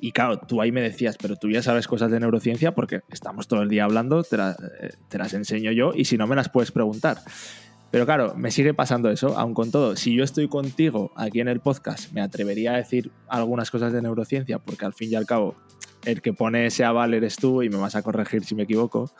Y 0.00 0.12
claro, 0.12 0.38
tú 0.38 0.60
ahí 0.60 0.72
me 0.72 0.80
decías, 0.80 1.16
pero 1.16 1.36
tú 1.36 1.50
ya 1.50 1.62
sabes 1.62 1.88
cosas 1.88 2.10
de 2.10 2.20
neurociencia 2.20 2.74
porque 2.74 3.02
estamos 3.10 3.48
todo 3.48 3.62
el 3.62 3.68
día 3.68 3.84
hablando, 3.84 4.22
te, 4.22 4.36
eh, 4.36 4.90
te 5.08 5.18
las 5.18 5.34
enseño 5.34 5.72
yo 5.72 5.92
y 5.94 6.04
si 6.04 6.16
no 6.16 6.26
me 6.26 6.36
las 6.36 6.48
puedes 6.48 6.70
preguntar. 6.72 7.18
Pero 7.90 8.04
claro, 8.04 8.34
me 8.36 8.50
sigue 8.50 8.74
pasando 8.74 9.10
eso, 9.10 9.38
aun 9.38 9.54
con 9.54 9.70
todo. 9.70 9.96
Si 9.96 10.14
yo 10.14 10.22
estoy 10.22 10.46
contigo 10.48 11.10
aquí 11.16 11.40
en 11.40 11.48
el 11.48 11.60
podcast, 11.60 12.12
me 12.12 12.20
atrevería 12.20 12.74
a 12.74 12.76
decir 12.76 13.10
algunas 13.28 13.70
cosas 13.70 13.92
de 13.92 14.02
neurociencia, 14.02 14.58
porque 14.58 14.84
al 14.84 14.92
fin 14.92 15.10
y 15.10 15.14
al 15.14 15.24
cabo, 15.24 15.56
el 16.04 16.20
que 16.20 16.34
pone 16.34 16.66
ese 16.66 16.84
aval 16.84 17.14
eres 17.14 17.36
tú 17.36 17.62
y 17.62 17.70
me 17.70 17.78
vas 17.78 17.96
a 17.96 18.02
corregir 18.02 18.44
si 18.44 18.54
me 18.54 18.64
equivoco. 18.64 19.10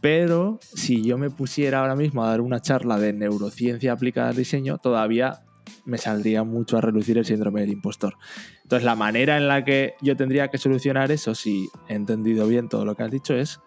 Pero 0.00 0.58
si 0.62 1.02
yo 1.02 1.18
me 1.18 1.28
pusiera 1.28 1.80
ahora 1.80 1.96
mismo 1.96 2.24
a 2.24 2.28
dar 2.28 2.40
una 2.40 2.60
charla 2.60 2.98
de 2.98 3.12
neurociencia 3.12 3.92
aplicada 3.92 4.30
al 4.30 4.36
diseño, 4.36 4.78
todavía 4.78 5.42
me 5.84 5.98
saldría 5.98 6.44
mucho 6.44 6.78
a 6.78 6.80
relucir 6.80 7.18
el 7.18 7.24
síndrome 7.24 7.60
del 7.60 7.70
impostor. 7.70 8.16
Entonces, 8.62 8.84
la 8.84 8.96
manera 8.96 9.36
en 9.36 9.48
la 9.48 9.64
que 9.64 9.94
yo 10.00 10.16
tendría 10.16 10.48
que 10.48 10.58
solucionar 10.58 11.10
eso, 11.10 11.34
si 11.34 11.68
he 11.88 11.94
entendido 11.94 12.46
bien 12.46 12.68
todo 12.68 12.84
lo 12.84 12.94
que 12.94 13.02
has 13.02 13.10
dicho, 13.10 13.34
es 13.34 13.60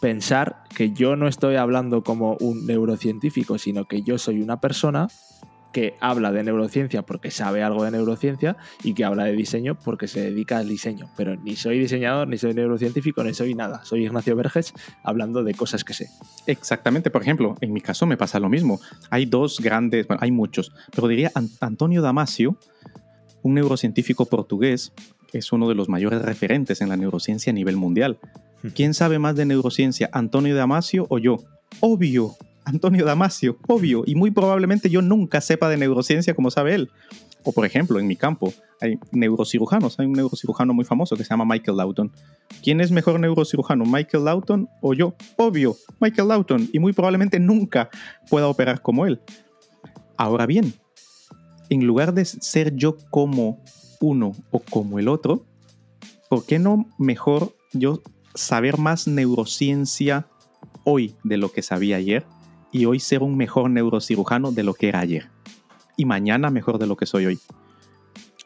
pensar 0.00 0.64
que 0.74 0.92
yo 0.92 1.16
no 1.16 1.28
estoy 1.28 1.56
hablando 1.56 2.02
como 2.02 2.36
un 2.40 2.66
neurocientífico, 2.66 3.58
sino 3.58 3.86
que 3.86 4.02
yo 4.02 4.18
soy 4.18 4.40
una 4.42 4.60
persona 4.60 5.08
que 5.72 5.94
habla 6.00 6.32
de 6.32 6.42
neurociencia 6.42 7.02
porque 7.02 7.30
sabe 7.30 7.62
algo 7.62 7.84
de 7.84 7.90
neurociencia 7.90 8.56
y 8.82 8.94
que 8.94 9.04
habla 9.04 9.24
de 9.24 9.32
diseño 9.32 9.78
porque 9.84 10.08
se 10.08 10.20
dedica 10.20 10.58
al 10.58 10.68
diseño. 10.68 11.10
Pero 11.16 11.36
ni 11.36 11.56
soy 11.56 11.78
diseñador, 11.78 12.28
ni 12.28 12.38
soy 12.38 12.54
neurocientífico, 12.54 13.22
ni 13.22 13.34
soy 13.34 13.54
nada. 13.54 13.84
Soy 13.84 14.06
Ignacio 14.06 14.34
Verges 14.36 14.72
hablando 15.02 15.44
de 15.44 15.54
cosas 15.54 15.84
que 15.84 15.94
sé. 15.94 16.08
Exactamente, 16.46 17.10
por 17.10 17.22
ejemplo, 17.22 17.56
en 17.60 17.72
mi 17.72 17.80
caso 17.80 18.06
me 18.06 18.16
pasa 18.16 18.40
lo 18.40 18.48
mismo. 18.48 18.80
Hay 19.10 19.26
dos 19.26 19.60
grandes, 19.60 20.06
bueno, 20.06 20.22
hay 20.22 20.30
muchos, 20.30 20.72
pero 20.94 21.08
diría 21.08 21.30
Antonio 21.60 22.02
Damasio, 22.02 22.56
un 23.42 23.54
neurocientífico 23.54 24.26
portugués, 24.26 24.92
es 25.32 25.52
uno 25.52 25.68
de 25.68 25.74
los 25.74 25.88
mayores 25.88 26.22
referentes 26.22 26.80
en 26.80 26.88
la 26.88 26.96
neurociencia 26.96 27.50
a 27.50 27.54
nivel 27.54 27.76
mundial. 27.76 28.18
¿Quién 28.74 28.94
sabe 28.94 29.18
más 29.18 29.36
de 29.36 29.44
neurociencia, 29.44 30.08
Antonio 30.12 30.56
Damasio 30.56 31.06
o 31.10 31.18
yo? 31.18 31.36
Obvio, 31.80 32.34
Antonio 32.68 33.06
Damasio, 33.06 33.56
obvio. 33.66 34.02
Y 34.06 34.14
muy 34.14 34.30
probablemente 34.30 34.90
yo 34.90 35.00
nunca 35.00 35.40
sepa 35.40 35.70
de 35.70 35.78
neurociencia 35.78 36.34
como 36.34 36.50
sabe 36.50 36.74
él. 36.74 36.90
O 37.42 37.52
por 37.52 37.64
ejemplo, 37.64 37.98
en 37.98 38.06
mi 38.06 38.14
campo 38.14 38.52
hay 38.78 38.98
neurocirujanos. 39.10 39.98
Hay 39.98 40.06
un 40.06 40.12
neurocirujano 40.12 40.74
muy 40.74 40.84
famoso 40.84 41.16
que 41.16 41.24
se 41.24 41.30
llama 41.30 41.46
Michael 41.46 41.78
Lawton. 41.78 42.12
¿Quién 42.62 42.82
es 42.82 42.90
mejor 42.90 43.18
neurocirujano, 43.20 43.86
Michael 43.86 44.24
Lawton 44.24 44.68
o 44.82 44.92
yo? 44.92 45.14
Obvio, 45.36 45.76
Michael 45.98 46.28
Lawton. 46.28 46.68
Y 46.70 46.78
muy 46.78 46.92
probablemente 46.92 47.40
nunca 47.40 47.88
pueda 48.28 48.48
operar 48.48 48.82
como 48.82 49.06
él. 49.06 49.18
Ahora 50.18 50.44
bien, 50.44 50.74
en 51.70 51.86
lugar 51.86 52.12
de 52.12 52.26
ser 52.26 52.74
yo 52.76 52.98
como 53.08 53.64
uno 54.00 54.32
o 54.50 54.58
como 54.58 54.98
el 54.98 55.08
otro, 55.08 55.46
¿por 56.28 56.44
qué 56.44 56.58
no 56.58 56.86
mejor 56.98 57.56
yo 57.72 58.02
saber 58.34 58.76
más 58.76 59.08
neurociencia 59.08 60.26
hoy 60.84 61.14
de 61.24 61.38
lo 61.38 61.50
que 61.50 61.62
sabía 61.62 61.96
ayer 61.96 62.26
y 62.72 62.84
hoy 62.84 63.00
ser 63.00 63.22
un 63.22 63.36
mejor 63.36 63.70
neurocirujano 63.70 64.52
de 64.52 64.62
lo 64.62 64.74
que 64.74 64.88
era 64.88 65.00
ayer. 65.00 65.30
Y 65.96 66.04
mañana 66.04 66.50
mejor 66.50 66.78
de 66.78 66.86
lo 66.86 66.96
que 66.96 67.06
soy 67.06 67.26
hoy. 67.26 67.38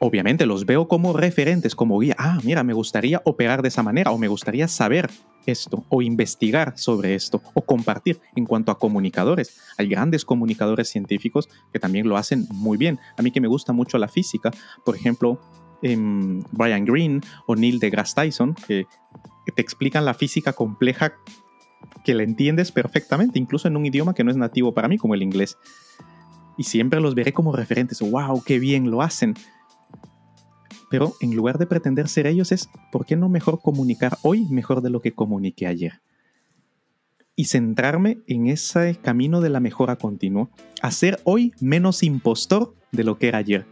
Obviamente 0.00 0.47
los 0.47 0.67
veo 0.67 0.88
como 0.88 1.12
referentes, 1.12 1.76
como 1.76 1.99
guía. 2.00 2.17
Ah, 2.19 2.38
mira, 2.43 2.64
me 2.64 2.73
gustaría 2.73 3.23
operar 3.25 3.62
de 3.62 3.69
esa 3.69 3.83
manera 3.83 4.11
o 4.11 4.19
me 4.19 4.26
gustaría 4.26 4.67
saber 4.67 5.11
esto 5.47 5.85
o 5.88 6.02
investigar 6.02 6.76
sobre 6.76 7.14
esto 7.14 7.41
o 7.55 7.62
compartir. 7.62 8.21
En 8.35 8.45
cuanto 8.45 8.73
a 8.73 8.79
comunicadores, 8.79 9.61
hay 9.79 9.88
grandes 9.88 10.25
comunicadores 10.25 10.88
científicos 10.88 11.49
que 11.73 11.79
también 11.79 12.09
lo 12.09 12.17
hacen 12.17 12.47
muy 12.50 12.79
bien. 12.79 12.99
A 13.17 13.23
mí 13.23 13.31
que 13.31 13.41
me 13.41 13.49
gusta 13.49 13.73
mucho 13.73 13.97
la 13.99 14.09
física, 14.09 14.50
por 14.85 14.97
ejemplo, 14.97 15.41
em, 15.83 16.43
Brian 16.50 16.85
Greene 16.85 17.21
o 17.47 17.55
Neil 17.55 17.79
deGrasse 17.79 18.14
Tyson, 18.14 18.55
que 18.55 18.87
que 19.45 19.52
te 19.52 19.62
explican 19.62 20.05
la 20.05 20.14
física 20.14 20.52
compleja 20.52 21.14
que 22.05 22.15
la 22.15 22.23
entiendes 22.23 22.73
perfectamente, 22.73 23.39
incluso 23.39 23.69
en 23.69 23.77
un 23.77 23.87
idioma 23.87 24.15
que 24.15 24.25
no 24.25 24.31
es 24.31 24.37
nativo 24.37 24.75
para 24.75 24.89
mí, 24.89 24.99
como 24.99 25.15
el 25.15 25.23
inglés. 25.23 25.57
Y 26.59 26.65
siempre 26.65 27.01
los 27.01 27.15
veré 27.15 27.33
como 27.33 27.55
referentes. 27.55 28.01
¡Wow! 28.01 28.43
¡Qué 28.45 28.59
bien 28.59 28.91
lo 28.91 29.03
hacen! 29.03 29.35
Pero 30.91 31.15
en 31.21 31.35
lugar 31.35 31.57
de 31.57 31.67
pretender 31.67 32.07
ser 32.07 32.27
ellos 32.27 32.53
es, 32.53 32.69
¿por 32.91 33.07
qué 33.07 33.17
no 33.17 33.31
mejor 33.31 33.63
comunicar 33.63 34.19
hoy 34.23 34.45
mejor 34.51 34.83
de 34.83 34.91
lo 34.91 35.01
que 35.01 35.15
comuniqué 35.15 35.67
ayer? 35.67 36.03
Y 37.35 37.47
centrarme 37.47 38.19
en 38.27 38.49
ese 38.49 38.97
camino 38.97 39.41
de 39.41 39.49
la 39.49 39.61
mejora 39.61 39.97
continua. 39.97 40.51
Hacer 40.83 41.19
hoy 41.25 41.55
menos 41.61 42.03
impostor 42.03 42.75
de 42.91 43.05
lo 43.05 43.17
que 43.17 43.29
era 43.29 43.39
ayer. 43.39 43.67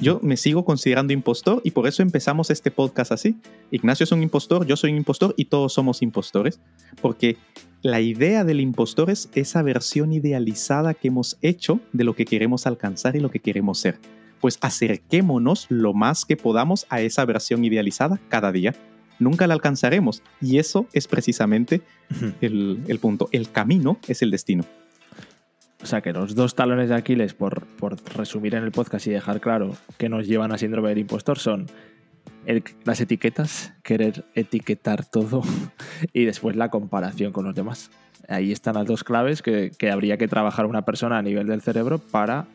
Yo 0.00 0.18
me 0.22 0.36
sigo 0.36 0.64
considerando 0.64 1.12
impostor 1.12 1.60
y 1.64 1.70
por 1.70 1.86
eso 1.86 2.02
empezamos 2.02 2.50
este 2.50 2.70
podcast 2.70 3.12
así. 3.12 3.36
Ignacio 3.70 4.04
es 4.04 4.12
un 4.12 4.22
impostor, 4.22 4.66
yo 4.66 4.76
soy 4.76 4.90
un 4.90 4.96
impostor 4.96 5.34
y 5.36 5.44
todos 5.46 5.72
somos 5.72 6.02
impostores, 6.02 6.60
porque 7.00 7.36
la 7.82 8.00
idea 8.00 8.44
del 8.44 8.60
impostor 8.60 9.10
es 9.10 9.28
esa 9.34 9.62
versión 9.62 10.12
idealizada 10.12 10.94
que 10.94 11.08
hemos 11.08 11.36
hecho 11.42 11.80
de 11.92 12.04
lo 12.04 12.14
que 12.14 12.24
queremos 12.24 12.66
alcanzar 12.66 13.16
y 13.16 13.20
lo 13.20 13.30
que 13.30 13.40
queremos 13.40 13.78
ser. 13.78 13.98
Pues 14.40 14.58
acerquémonos 14.60 15.66
lo 15.68 15.92
más 15.92 16.24
que 16.24 16.36
podamos 16.36 16.86
a 16.88 17.00
esa 17.00 17.24
versión 17.24 17.64
idealizada 17.64 18.20
cada 18.28 18.50
día. 18.50 18.74
Nunca 19.18 19.46
la 19.46 19.54
alcanzaremos 19.54 20.22
y 20.40 20.58
eso 20.58 20.86
es 20.92 21.06
precisamente 21.06 21.80
el, 22.40 22.82
el 22.88 22.98
punto. 22.98 23.28
El 23.30 23.50
camino 23.50 23.98
es 24.08 24.22
el 24.22 24.30
destino. 24.30 24.64
O 25.82 25.86
sea 25.86 26.00
que 26.00 26.12
los 26.12 26.34
dos 26.34 26.54
talones 26.54 26.88
de 26.88 26.94
Aquiles, 26.94 27.34
por, 27.34 27.66
resumir 28.14 28.54
en 28.54 28.62
el 28.62 28.70
podcast 28.70 29.06
y 29.06 29.10
dejar 29.10 29.40
claro 29.40 29.74
que 29.98 30.08
nos 30.08 30.28
llevan 30.28 30.52
a 30.52 30.58
síndrome 30.58 30.90
del 30.90 30.98
impostor, 30.98 31.38
son 31.38 31.66
las 32.84 33.00
etiquetas, 33.00 33.72
querer 33.82 34.24
etiquetar 34.34 35.04
todo 35.04 35.42
y 36.12 36.24
después 36.24 36.56
la 36.56 36.70
comparación 36.70 37.32
con 37.32 37.44
los 37.44 37.54
demás. 37.54 37.90
Ahí 38.28 38.52
están 38.52 38.74
las 38.74 38.86
dos 38.86 39.02
claves 39.02 39.42
que, 39.42 39.72
que 39.76 39.90
habría 39.90 40.16
que 40.16 40.28
trabajar 40.28 40.66
una 40.66 40.84
persona 40.84 41.18
a 41.18 41.22
nivel 41.22 41.48
del 41.48 41.60
cerebro 41.60 41.98
para 41.98 42.46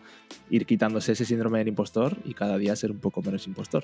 ir 0.49 0.65
quitándose 0.65 1.11
ese 1.11 1.25
síndrome 1.25 1.59
del 1.59 1.67
impostor 1.69 2.15
y 2.23 2.33
cada 2.33 2.57
día 2.57 2.75
ser 2.75 2.91
un 2.91 2.99
poco 2.99 3.21
menos 3.21 3.47
impostor. 3.47 3.83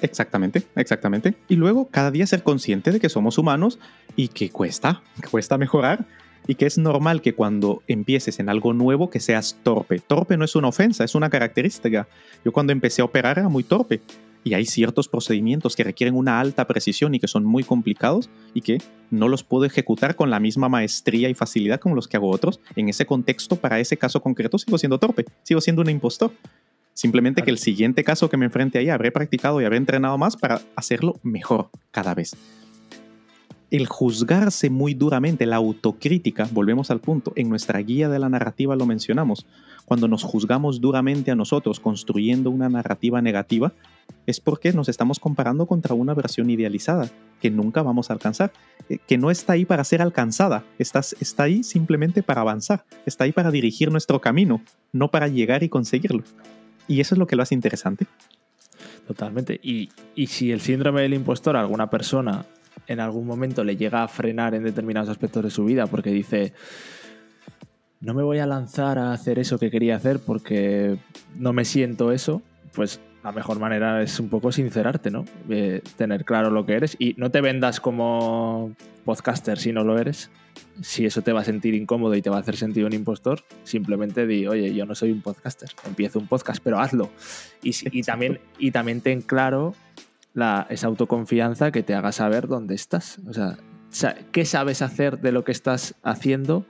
Exactamente, 0.00 0.64
exactamente. 0.74 1.36
Y 1.48 1.54
luego 1.54 1.88
cada 1.88 2.10
día 2.10 2.26
ser 2.26 2.42
consciente 2.42 2.90
de 2.90 2.98
que 2.98 3.08
somos 3.08 3.38
humanos 3.38 3.78
y 4.16 4.28
que 4.28 4.50
cuesta, 4.50 5.02
cuesta 5.30 5.56
mejorar 5.58 6.06
y 6.46 6.54
que 6.54 6.66
es 6.66 6.78
normal 6.78 7.22
que 7.22 7.34
cuando 7.34 7.82
empieces 7.86 8.38
en 8.40 8.48
algo 8.48 8.72
nuevo 8.72 9.10
que 9.10 9.20
seas 9.20 9.58
torpe. 9.62 10.00
Torpe 10.00 10.36
no 10.36 10.44
es 10.44 10.56
una 10.56 10.68
ofensa, 10.68 11.04
es 11.04 11.14
una 11.14 11.30
característica. 11.30 12.08
Yo 12.44 12.52
cuando 12.52 12.72
empecé 12.72 13.02
a 13.02 13.04
operar 13.04 13.38
era 13.38 13.48
muy 13.48 13.62
torpe 13.62 14.00
y 14.44 14.54
hay 14.54 14.66
ciertos 14.66 15.08
procedimientos 15.08 15.76
que 15.76 15.84
requieren 15.84 16.16
una 16.16 16.40
alta 16.40 16.66
precisión 16.66 17.14
y 17.14 17.20
que 17.20 17.28
son 17.28 17.44
muy 17.44 17.62
complicados 17.62 18.28
y 18.54 18.62
que 18.62 18.78
no 19.10 19.28
los 19.28 19.44
puedo 19.44 19.64
ejecutar 19.64 20.16
con 20.16 20.30
la 20.30 20.40
misma 20.40 20.68
maestría 20.68 21.28
y 21.28 21.34
facilidad 21.34 21.80
como 21.80 21.94
los 21.94 22.08
que 22.08 22.16
hago 22.16 22.30
otros. 22.30 22.60
En 22.74 22.88
ese 22.88 23.06
contexto, 23.06 23.56
para 23.56 23.78
ese 23.78 23.96
caso 23.96 24.20
concreto, 24.20 24.58
sigo 24.58 24.78
siendo 24.78 24.98
torpe, 24.98 25.26
sigo 25.42 25.60
siendo 25.60 25.82
un 25.82 25.90
impostor. 25.90 26.32
Simplemente 26.94 27.42
que 27.42 27.50
el 27.50 27.58
siguiente 27.58 28.04
caso 28.04 28.28
que 28.28 28.36
me 28.36 28.46
enfrente 28.46 28.78
ahí 28.78 28.88
habré 28.88 29.12
practicado 29.12 29.60
y 29.60 29.64
habré 29.64 29.78
entrenado 29.78 30.18
más 30.18 30.36
para 30.36 30.60
hacerlo 30.76 31.18
mejor 31.22 31.70
cada 31.90 32.14
vez 32.14 32.36
el 33.72 33.86
juzgarse 33.86 34.68
muy 34.68 34.92
duramente, 34.92 35.46
la 35.46 35.56
autocrítica, 35.56 36.46
volvemos 36.52 36.90
al 36.90 37.00
punto, 37.00 37.32
en 37.36 37.48
nuestra 37.48 37.78
guía 37.78 38.10
de 38.10 38.18
la 38.18 38.28
narrativa 38.28 38.76
lo 38.76 38.84
mencionamos, 38.84 39.46
cuando 39.86 40.08
nos 40.08 40.24
juzgamos 40.24 40.82
duramente 40.82 41.30
a 41.30 41.36
nosotros 41.36 41.80
construyendo 41.80 42.50
una 42.50 42.68
narrativa 42.68 43.22
negativa, 43.22 43.72
es 44.26 44.40
porque 44.40 44.74
nos 44.74 44.90
estamos 44.90 45.18
comparando 45.18 45.64
contra 45.64 45.94
una 45.94 46.12
versión 46.12 46.50
idealizada 46.50 47.10
que 47.40 47.50
nunca 47.50 47.82
vamos 47.82 48.10
a 48.10 48.12
alcanzar, 48.12 48.52
eh, 48.90 48.98
que 49.08 49.16
no 49.16 49.30
está 49.30 49.54
ahí 49.54 49.64
para 49.64 49.84
ser 49.84 50.02
alcanzada, 50.02 50.64
está, 50.78 51.02
ahí 51.42 51.62
simplemente 51.62 52.22
para 52.22 52.42
avanzar, 52.42 52.84
está 53.06 53.24
ahí 53.24 53.32
para 53.32 53.50
dirigir 53.50 53.90
nuestro 53.90 54.20
camino, 54.20 54.60
no 54.92 55.08
para 55.08 55.28
llegar 55.28 55.62
y 55.62 55.70
conseguirlo. 55.70 56.24
Y 56.88 57.00
eso 57.00 57.14
es 57.14 57.18
lo 57.18 57.26
que 57.26 57.36
lo 57.36 57.42
hace 57.42 57.54
interesante. 57.54 58.06
Totalmente. 59.06 59.58
Y, 59.62 59.88
y 60.14 60.26
si 60.26 60.52
el 60.52 60.60
síndrome 60.60 61.00
del 61.00 61.14
impostor 61.14 61.56
alguna 61.56 61.88
persona 61.88 62.44
en 62.86 63.00
algún 63.00 63.26
momento 63.26 63.64
le 63.64 63.76
llega 63.76 64.02
a 64.02 64.08
frenar 64.08 64.54
en 64.54 64.64
determinados 64.64 65.08
aspectos 65.08 65.44
de 65.44 65.50
su 65.50 65.64
vida 65.64 65.86
porque 65.86 66.10
dice, 66.10 66.52
no 68.00 68.14
me 68.14 68.22
voy 68.22 68.38
a 68.38 68.46
lanzar 68.46 68.98
a 68.98 69.12
hacer 69.12 69.38
eso 69.38 69.58
que 69.58 69.70
quería 69.70 69.96
hacer 69.96 70.18
porque 70.18 70.98
no 71.36 71.52
me 71.52 71.64
siento 71.64 72.12
eso, 72.12 72.42
pues 72.74 73.00
la 73.22 73.32
mejor 73.32 73.60
manera 73.60 74.02
es 74.02 74.18
un 74.18 74.28
poco 74.28 74.50
sincerarte, 74.50 75.10
¿no? 75.10 75.24
tener 75.96 76.24
claro 76.24 76.50
lo 76.50 76.66
que 76.66 76.74
eres 76.74 76.96
y 76.98 77.14
no 77.16 77.30
te 77.30 77.40
vendas 77.40 77.80
como 77.80 78.74
podcaster 79.04 79.58
si 79.58 79.72
no 79.72 79.84
lo 79.84 79.98
eres. 79.98 80.30
Si 80.80 81.04
eso 81.04 81.22
te 81.22 81.32
va 81.32 81.42
a 81.42 81.44
sentir 81.44 81.74
incómodo 81.74 82.14
y 82.14 82.22
te 82.22 82.30
va 82.30 82.38
a 82.38 82.40
hacer 82.40 82.56
sentir 82.56 82.84
un 82.84 82.92
impostor, 82.94 83.40
simplemente 83.62 84.26
di, 84.26 84.46
oye, 84.46 84.74
yo 84.74 84.86
no 84.86 84.94
soy 84.94 85.12
un 85.12 85.20
podcaster, 85.20 85.68
empiezo 85.86 86.18
un 86.18 86.26
podcast, 86.26 86.62
pero 86.64 86.78
hazlo. 86.80 87.10
Y, 87.62 87.72
y 87.90 88.02
también, 88.02 88.40
y 88.58 88.70
también 88.70 89.00
ten 89.02 89.20
claro 89.20 89.74
esa 90.34 90.86
autoconfianza 90.86 91.72
que 91.72 91.82
te 91.82 91.94
haga 91.94 92.12
saber 92.12 92.48
dónde 92.48 92.74
estás. 92.74 93.20
O 93.28 93.32
sea, 93.32 93.58
qué 94.32 94.44
sabes 94.44 94.82
hacer 94.82 95.20
de 95.20 95.32
lo 95.32 95.44
que 95.44 95.52
estás 95.52 95.94
haciendo 96.02 96.66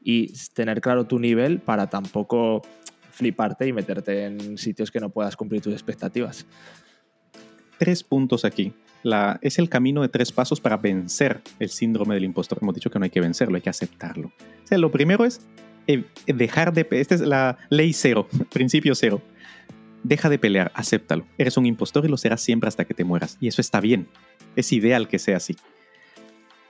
y 0.00 0.32
tener 0.54 0.80
claro 0.80 1.06
tu 1.06 1.18
nivel 1.18 1.60
para 1.60 1.88
tampoco 1.88 2.62
fliparte 3.10 3.66
y 3.66 3.72
meterte 3.72 4.24
en 4.26 4.58
sitios 4.58 4.90
que 4.90 5.00
no 5.00 5.10
puedas 5.10 5.36
cumplir 5.36 5.60
tus 5.60 5.72
expectativas. 5.72 6.46
Tres 7.78 8.02
puntos 8.02 8.44
aquí. 8.44 8.72
La, 9.04 9.38
es 9.42 9.58
el 9.60 9.68
camino 9.68 10.02
de 10.02 10.08
tres 10.08 10.32
pasos 10.32 10.60
para 10.60 10.76
vencer 10.76 11.40
el 11.60 11.68
síndrome 11.68 12.14
del 12.14 12.24
impostor. 12.24 12.58
Hemos 12.60 12.74
dicho 12.74 12.90
que 12.90 12.98
no 12.98 13.04
hay 13.04 13.10
que 13.10 13.20
vencerlo, 13.20 13.54
hay 13.54 13.62
que 13.62 13.70
aceptarlo. 13.70 14.28
O 14.28 14.66
sea, 14.66 14.78
lo 14.78 14.90
primero 14.90 15.24
es 15.24 15.40
eh, 15.86 16.04
dejar 16.26 16.72
de... 16.72 16.86
Esta 16.90 17.14
es 17.14 17.20
la 17.20 17.58
ley 17.70 17.92
cero, 17.92 18.26
principio 18.52 18.94
cero 18.96 19.22
Deja 20.04 20.28
de 20.28 20.38
pelear, 20.38 20.70
acéptalo. 20.74 21.26
Eres 21.38 21.56
un 21.56 21.66
impostor 21.66 22.04
y 22.04 22.08
lo 22.08 22.16
serás 22.16 22.40
siempre 22.40 22.68
hasta 22.68 22.84
que 22.84 22.94
te 22.94 23.04
mueras. 23.04 23.36
Y 23.40 23.48
eso 23.48 23.60
está 23.60 23.80
bien. 23.80 24.08
Es 24.56 24.72
ideal 24.72 25.08
que 25.08 25.18
sea 25.18 25.36
así. 25.36 25.56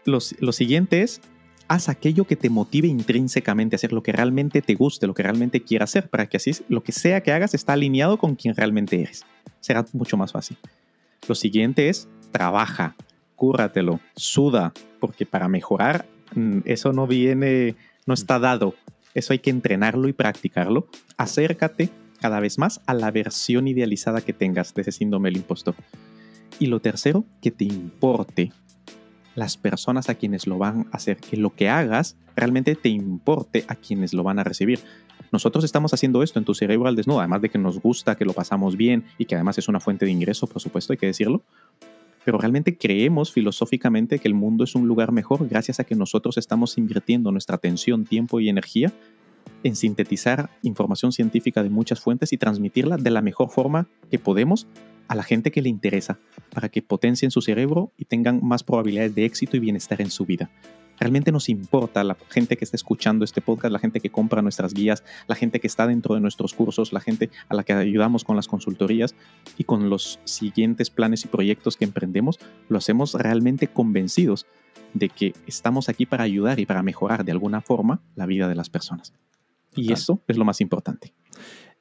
Lo, 0.04 0.20
siguiente 0.52 1.02
es, 1.02 1.20
haz 1.68 1.90
aquello 1.90 2.24
que 2.24 2.36
te 2.36 2.48
motive 2.48 2.88
intrínsecamente 2.88 3.74
a 3.74 3.78
hacer 3.78 3.92
lo 3.92 4.02
que 4.02 4.12
realmente 4.12 4.62
te 4.62 4.74
guste, 4.74 5.06
lo 5.06 5.12
que 5.12 5.22
realmente 5.22 5.62
quieras 5.62 5.90
hacer, 5.90 6.08
para 6.08 6.26
que 6.26 6.38
así 6.38 6.52
lo 6.68 6.82
que 6.82 6.92
sea 6.92 7.22
que 7.22 7.32
hagas 7.32 7.52
está 7.52 7.74
alineado 7.74 8.16
con 8.16 8.34
quien 8.34 8.54
realmente 8.54 9.02
eres. 9.02 9.26
Será 9.60 9.84
mucho 9.92 10.16
más 10.16 10.32
fácil. 10.32 10.56
Lo 11.28 11.34
siguiente 11.34 11.90
es, 11.90 12.08
trabaja, 12.32 12.96
cúrratelo, 13.36 14.00
suda, 14.16 14.72
porque 14.98 15.26
para 15.26 15.48
mejorar 15.48 16.06
mm, 16.34 16.60
eso 16.64 16.94
no 16.94 17.06
viene, 17.06 17.76
no 18.06 18.14
está 18.14 18.38
dado. 18.38 18.74
Eso 19.14 19.34
hay 19.34 19.40
que 19.40 19.50
entrenarlo 19.50 20.08
y 20.08 20.14
practicarlo. 20.14 20.86
Acércate, 21.18 21.90
cada 22.20 22.40
vez 22.40 22.58
más 22.58 22.80
a 22.86 22.94
la 22.94 23.10
versión 23.10 23.68
idealizada 23.68 24.20
que 24.20 24.32
tengas 24.32 24.74
de 24.74 24.82
ese 24.82 24.92
síndrome 24.92 25.28
del 25.28 25.38
impostor. 25.38 25.74
Y 26.58 26.66
lo 26.66 26.80
tercero, 26.80 27.24
que 27.40 27.50
te 27.50 27.64
importe 27.64 28.52
las 29.34 29.56
personas 29.56 30.08
a 30.08 30.16
quienes 30.16 30.46
lo 30.46 30.58
van 30.58 30.88
a 30.90 30.96
hacer, 30.96 31.18
que 31.18 31.36
lo 31.36 31.54
que 31.54 31.68
hagas 31.68 32.16
realmente 32.34 32.74
te 32.74 32.88
importe 32.88 33.64
a 33.68 33.76
quienes 33.76 34.12
lo 34.12 34.24
van 34.24 34.38
a 34.40 34.44
recibir. 34.44 34.80
Nosotros 35.30 35.64
estamos 35.64 35.94
haciendo 35.94 36.22
esto 36.22 36.38
en 36.38 36.44
tu 36.44 36.54
cerebro 36.54 36.88
al 36.88 36.96
desnudo, 36.96 37.20
además 37.20 37.42
de 37.42 37.48
que 37.48 37.58
nos 37.58 37.80
gusta, 37.80 38.16
que 38.16 38.24
lo 38.24 38.32
pasamos 38.32 38.76
bien 38.76 39.04
y 39.16 39.26
que 39.26 39.36
además 39.36 39.58
es 39.58 39.68
una 39.68 39.78
fuente 39.80 40.04
de 40.06 40.10
ingreso, 40.10 40.46
por 40.46 40.60
supuesto, 40.60 40.92
hay 40.92 40.96
que 40.96 41.06
decirlo. 41.06 41.44
Pero 42.24 42.38
realmente 42.38 42.76
creemos 42.76 43.32
filosóficamente 43.32 44.18
que 44.18 44.28
el 44.28 44.34
mundo 44.34 44.64
es 44.64 44.74
un 44.74 44.88
lugar 44.88 45.12
mejor 45.12 45.48
gracias 45.48 45.80
a 45.80 45.84
que 45.84 45.94
nosotros 45.94 46.36
estamos 46.36 46.76
invirtiendo 46.76 47.30
nuestra 47.30 47.56
atención, 47.56 48.04
tiempo 48.04 48.40
y 48.40 48.48
energía 48.48 48.92
en 49.62 49.76
sintetizar 49.76 50.50
información 50.62 51.12
científica 51.12 51.62
de 51.62 51.70
muchas 51.70 52.00
fuentes 52.00 52.32
y 52.32 52.38
transmitirla 52.38 52.96
de 52.96 53.10
la 53.10 53.22
mejor 53.22 53.50
forma 53.50 53.88
que 54.10 54.18
podemos 54.18 54.66
a 55.08 55.14
la 55.14 55.22
gente 55.22 55.50
que 55.50 55.62
le 55.62 55.68
interesa, 55.70 56.18
para 56.52 56.68
que 56.68 56.82
potencien 56.82 57.30
su 57.30 57.40
cerebro 57.40 57.92
y 57.96 58.04
tengan 58.04 58.40
más 58.42 58.62
probabilidades 58.62 59.14
de 59.14 59.24
éxito 59.24 59.56
y 59.56 59.60
bienestar 59.60 60.00
en 60.02 60.10
su 60.10 60.26
vida. 60.26 60.50
Realmente 61.00 61.30
nos 61.30 61.48
importa 61.48 62.02
la 62.02 62.16
gente 62.28 62.56
que 62.56 62.64
está 62.64 62.76
escuchando 62.76 63.24
este 63.24 63.40
podcast, 63.40 63.72
la 63.72 63.78
gente 63.78 64.00
que 64.00 64.10
compra 64.10 64.42
nuestras 64.42 64.74
guías, 64.74 65.04
la 65.28 65.36
gente 65.36 65.60
que 65.60 65.68
está 65.68 65.86
dentro 65.86 66.14
de 66.14 66.20
nuestros 66.20 66.54
cursos, 66.54 66.92
la 66.92 67.00
gente 67.00 67.30
a 67.48 67.54
la 67.54 67.62
que 67.62 67.72
ayudamos 67.72 68.24
con 68.24 68.36
las 68.36 68.48
consultorías 68.48 69.14
y 69.56 69.64
con 69.64 69.90
los 69.90 70.18
siguientes 70.24 70.90
planes 70.90 71.24
y 71.24 71.28
proyectos 71.28 71.76
que 71.76 71.84
emprendemos, 71.84 72.38
lo 72.68 72.78
hacemos 72.78 73.14
realmente 73.14 73.68
convencidos 73.68 74.46
de 74.92 75.08
que 75.08 75.34
estamos 75.46 75.88
aquí 75.88 76.04
para 76.04 76.24
ayudar 76.24 76.58
y 76.58 76.66
para 76.66 76.82
mejorar 76.82 77.24
de 77.24 77.32
alguna 77.32 77.60
forma 77.60 78.00
la 78.16 78.26
vida 78.26 78.48
de 78.48 78.56
las 78.56 78.68
personas. 78.68 79.12
Y 79.74 79.92
eso 79.92 80.22
es 80.26 80.36
lo 80.36 80.44
más 80.44 80.60
importante. 80.60 81.12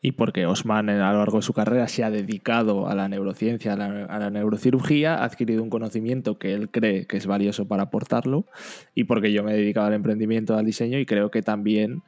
Y 0.01 0.11
porque 0.11 0.45
Osman 0.45 0.89
a 0.89 1.11
lo 1.11 1.19
largo 1.19 1.37
de 1.37 1.41
su 1.41 1.53
carrera 1.53 1.87
se 1.87 2.03
ha 2.03 2.11
dedicado 2.11 2.87
a 2.87 2.93
la 2.93 3.09
neurociencia, 3.09 3.73
a 3.73 3.75
la, 4.19 4.29
neurocirugía, 4.29 5.15
ha 5.15 5.23
adquirido 5.23 5.63
un 5.63 5.69
conocimiento 5.69 6.37
que 6.37 6.53
él 6.53 6.69
cree 6.69 7.07
que 7.07 7.17
es 7.17 7.25
valioso 7.25 7.67
para 7.67 7.83
aportarlo, 7.83 8.45
y 8.93 9.05
porque 9.05 9.31
yo 9.31 9.43
me 9.43 9.53
he 9.53 9.57
dedicado 9.57 9.87
al 9.87 9.93
emprendimiento, 9.93 10.55
al 10.55 10.65
diseño, 10.65 10.99
y 10.99 11.05
creo 11.05 11.31
que 11.31 11.41
también 11.41 12.03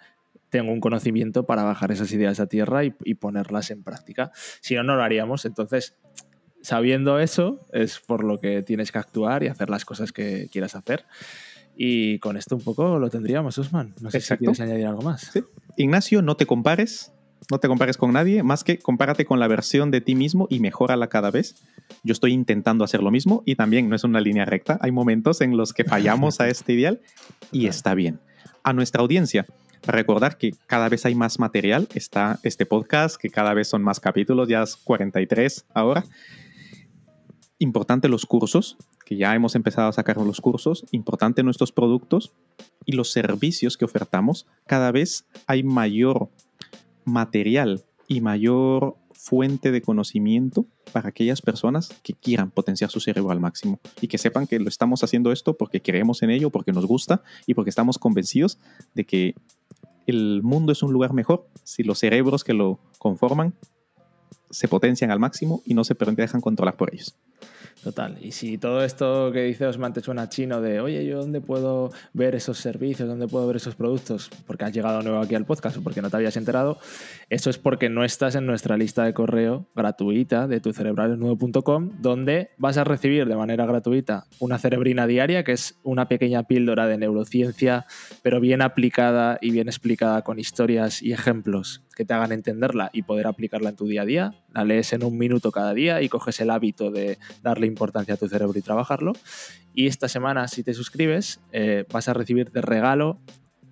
tengo 0.49 0.71
un 0.71 0.79
conocimiento 0.79 1.45
para 1.45 1.63
bajar 1.63 1.91
esas 1.91 2.11
ideas 2.11 2.39
a 2.39 2.47
tierra 2.47 2.83
y, 2.83 2.93
y 3.03 3.15
ponerlas 3.15 3.71
en 3.71 3.83
práctica. 3.83 4.31
Si 4.61 4.75
no, 4.75 4.83
no 4.83 4.95
lo 4.95 5.03
haríamos. 5.03 5.45
Entonces, 5.45 5.95
sabiendo 6.61 7.19
eso, 7.19 7.65
es 7.71 7.99
por 7.99 8.23
lo 8.23 8.39
que 8.39 8.61
tienes 8.63 8.91
que 8.91 8.99
actuar 8.99 9.43
y 9.43 9.47
hacer 9.47 9.69
las 9.69 9.85
cosas 9.85 10.11
que 10.11 10.47
quieras 10.51 10.75
hacer. 10.75 11.05
Y 11.81 12.19
con 12.19 12.35
esto 12.35 12.55
un 12.55 12.61
poco 12.61 12.99
lo 12.99 13.09
tendríamos, 13.09 13.57
Osman. 13.57 13.95
No 14.01 14.11
sé 14.11 14.19
si 14.19 14.35
quieres 14.37 14.59
añadir 14.59 14.85
algo 14.85 15.01
más. 15.01 15.31
Ignacio, 15.79 16.21
no 16.21 16.35
te 16.35 16.45
compares, 16.45 17.13
no 17.49 17.57
te 17.59 17.69
compares 17.69 17.95
con 17.95 18.11
nadie, 18.11 18.43
más 18.43 18.65
que 18.65 18.79
compárate 18.79 19.23
con 19.23 19.39
la 19.39 19.47
versión 19.47 19.91
de 19.91 20.01
ti 20.01 20.13
mismo 20.13 20.45
y 20.49 20.59
mejórala 20.59 21.07
cada 21.07 21.31
vez. 21.31 21.55
Yo 22.03 22.11
estoy 22.11 22.33
intentando 22.33 22.83
hacer 22.83 23.01
lo 23.01 23.11
mismo 23.11 23.43
y 23.45 23.55
también 23.55 23.87
no 23.87 23.95
es 23.95 24.03
una 24.03 24.19
línea 24.19 24.43
recta. 24.43 24.77
Hay 24.81 24.91
momentos 24.91 25.39
en 25.39 25.55
los 25.55 25.71
que 25.71 25.85
fallamos 25.85 26.41
a 26.41 26.49
este 26.49 26.73
ideal 26.73 26.99
y 27.53 27.67
está 27.67 27.93
bien. 27.93 28.19
A 28.61 28.73
nuestra 28.73 29.01
audiencia, 29.01 29.45
recordar 29.83 30.37
que 30.37 30.51
cada 30.67 30.89
vez 30.89 31.05
hay 31.05 31.15
más 31.15 31.39
material. 31.39 31.87
Está 31.93 32.39
este 32.43 32.65
podcast, 32.65 33.15
que 33.15 33.29
cada 33.29 33.53
vez 33.53 33.69
son 33.69 33.81
más 33.81 34.01
capítulos, 34.01 34.49
ya 34.49 34.63
es 34.63 34.75
43 34.75 35.65
ahora. 35.73 36.03
Importante 37.57 38.09
los 38.09 38.25
cursos, 38.25 38.75
que 39.09 39.17
ya 39.17 39.33
hemos 39.33 39.55
empezado 39.55 39.87
a 39.87 39.91
sacar 39.91 40.17
los 40.17 40.39
cursos, 40.39 40.85
importante 40.91 41.41
nuestros 41.41 41.71
productos 41.71 42.31
y 42.85 42.91
los 42.91 43.11
servicios 43.11 43.75
que 43.75 43.83
ofertamos. 43.83 44.45
Cada 44.67 44.91
vez 44.91 45.25
hay 45.47 45.63
mayor 45.63 46.29
material 47.05 47.83
y 48.07 48.21
mayor 48.21 48.97
fuente 49.13 49.71
de 49.71 49.81
conocimiento 49.81 50.67
para 50.93 51.09
aquellas 51.09 51.41
personas 51.41 51.89
que 52.03 52.13
quieran 52.13 52.51
potenciar 52.51 52.91
su 52.91 52.99
cerebro 52.99 53.31
al 53.31 53.39
máximo 53.39 53.79
y 53.99 54.07
que 54.09 54.19
sepan 54.19 54.45
que 54.45 54.59
lo 54.59 54.69
estamos 54.69 55.03
haciendo 55.03 55.31
esto 55.31 55.57
porque 55.57 55.81
creemos 55.81 56.21
en 56.21 56.29
ello, 56.29 56.51
porque 56.51 56.71
nos 56.71 56.85
gusta 56.85 57.23
y 57.47 57.55
porque 57.55 57.71
estamos 57.71 57.97
convencidos 57.97 58.59
de 58.93 59.05
que 59.05 59.33
el 60.05 60.43
mundo 60.43 60.71
es 60.71 60.83
un 60.83 60.93
lugar 60.93 61.13
mejor 61.13 61.47
si 61.63 61.81
los 61.81 61.97
cerebros 61.97 62.43
que 62.43 62.53
lo 62.53 62.79
conforman 62.99 63.55
se 64.51 64.67
potencian 64.67 65.09
al 65.09 65.17
máximo 65.17 65.63
y 65.65 65.73
no 65.73 65.83
se 65.83 65.95
dejan 65.95 66.41
controlar 66.41 66.77
por 66.77 66.93
ellos. 66.93 67.15
Total. 67.83 68.17
Y 68.21 68.33
si 68.33 68.57
todo 68.57 68.83
esto 68.83 69.31
que 69.31 69.43
dice 69.43 69.65
Osman 69.65 69.93
te 69.93 70.01
suena 70.01 70.27
chino 70.27 70.59
de, 70.59 70.81
oye, 70.81 71.05
¿yo 71.05 71.19
dónde 71.19 71.39
puedo 71.39 71.91
ver 72.13 72.35
esos 72.35 72.57
servicios? 72.57 73.07
¿Dónde 73.07 73.27
puedo 73.27 73.47
ver 73.47 73.55
esos 73.55 73.75
productos? 73.75 74.29
Porque 74.45 74.65
has 74.65 74.73
llegado 74.73 75.01
nuevo 75.01 75.19
aquí 75.19 75.35
al 75.35 75.45
podcast 75.45 75.77
o 75.77 75.81
porque 75.81 76.01
no 76.01 76.09
te 76.09 76.17
habías 76.17 76.35
enterado. 76.35 76.77
Eso 77.29 77.49
es 77.49 77.57
porque 77.57 77.87
no 77.89 78.03
estás 78.03 78.35
en 78.35 78.45
nuestra 78.45 78.75
lista 78.75 79.05
de 79.05 79.13
correo 79.13 79.67
gratuita 79.75 80.47
de 80.47 80.59
tucerebralesnudo.com, 80.59 81.91
donde 82.01 82.49
vas 82.57 82.77
a 82.77 82.83
recibir 82.83 83.25
de 83.25 83.35
manera 83.35 83.65
gratuita 83.65 84.25
una 84.39 84.57
cerebrina 84.57 85.07
diaria, 85.07 85.45
que 85.45 85.53
es 85.53 85.79
una 85.83 86.09
pequeña 86.09 86.43
píldora 86.43 86.87
de 86.87 86.97
neurociencia, 86.97 87.85
pero 88.23 88.41
bien 88.41 88.61
aplicada 88.61 89.37
y 89.41 89.51
bien 89.51 89.69
explicada 89.69 90.23
con 90.23 90.37
historias 90.37 91.01
y 91.01 91.13
ejemplos 91.13 91.81
que 91.99 92.05
te 92.05 92.13
hagan 92.13 92.31
entenderla 92.31 92.89
y 92.93 93.01
poder 93.01 93.27
aplicarla 93.27 93.71
en 93.71 93.75
tu 93.75 93.85
día 93.85 94.03
a 94.03 94.05
día. 94.05 94.33
La 94.53 94.63
lees 94.63 94.93
en 94.93 95.03
un 95.03 95.17
minuto 95.17 95.51
cada 95.51 95.73
día 95.73 96.01
y 96.01 96.07
coges 96.07 96.39
el 96.39 96.49
hábito 96.49 96.91
de 96.91 97.17
darle 97.43 97.67
importancia 97.67 98.13
a 98.13 98.17
tu 98.17 98.29
cerebro 98.29 98.57
y 98.57 98.61
trabajarlo. 98.61 99.11
Y 99.73 99.87
esta 99.87 100.07
semana, 100.07 100.47
si 100.47 100.63
te 100.63 100.73
suscribes, 100.73 101.41
eh, 101.51 101.83
vas 101.91 102.07
a 102.07 102.13
recibir 102.13 102.51
de 102.51 102.61
regalo 102.61 103.19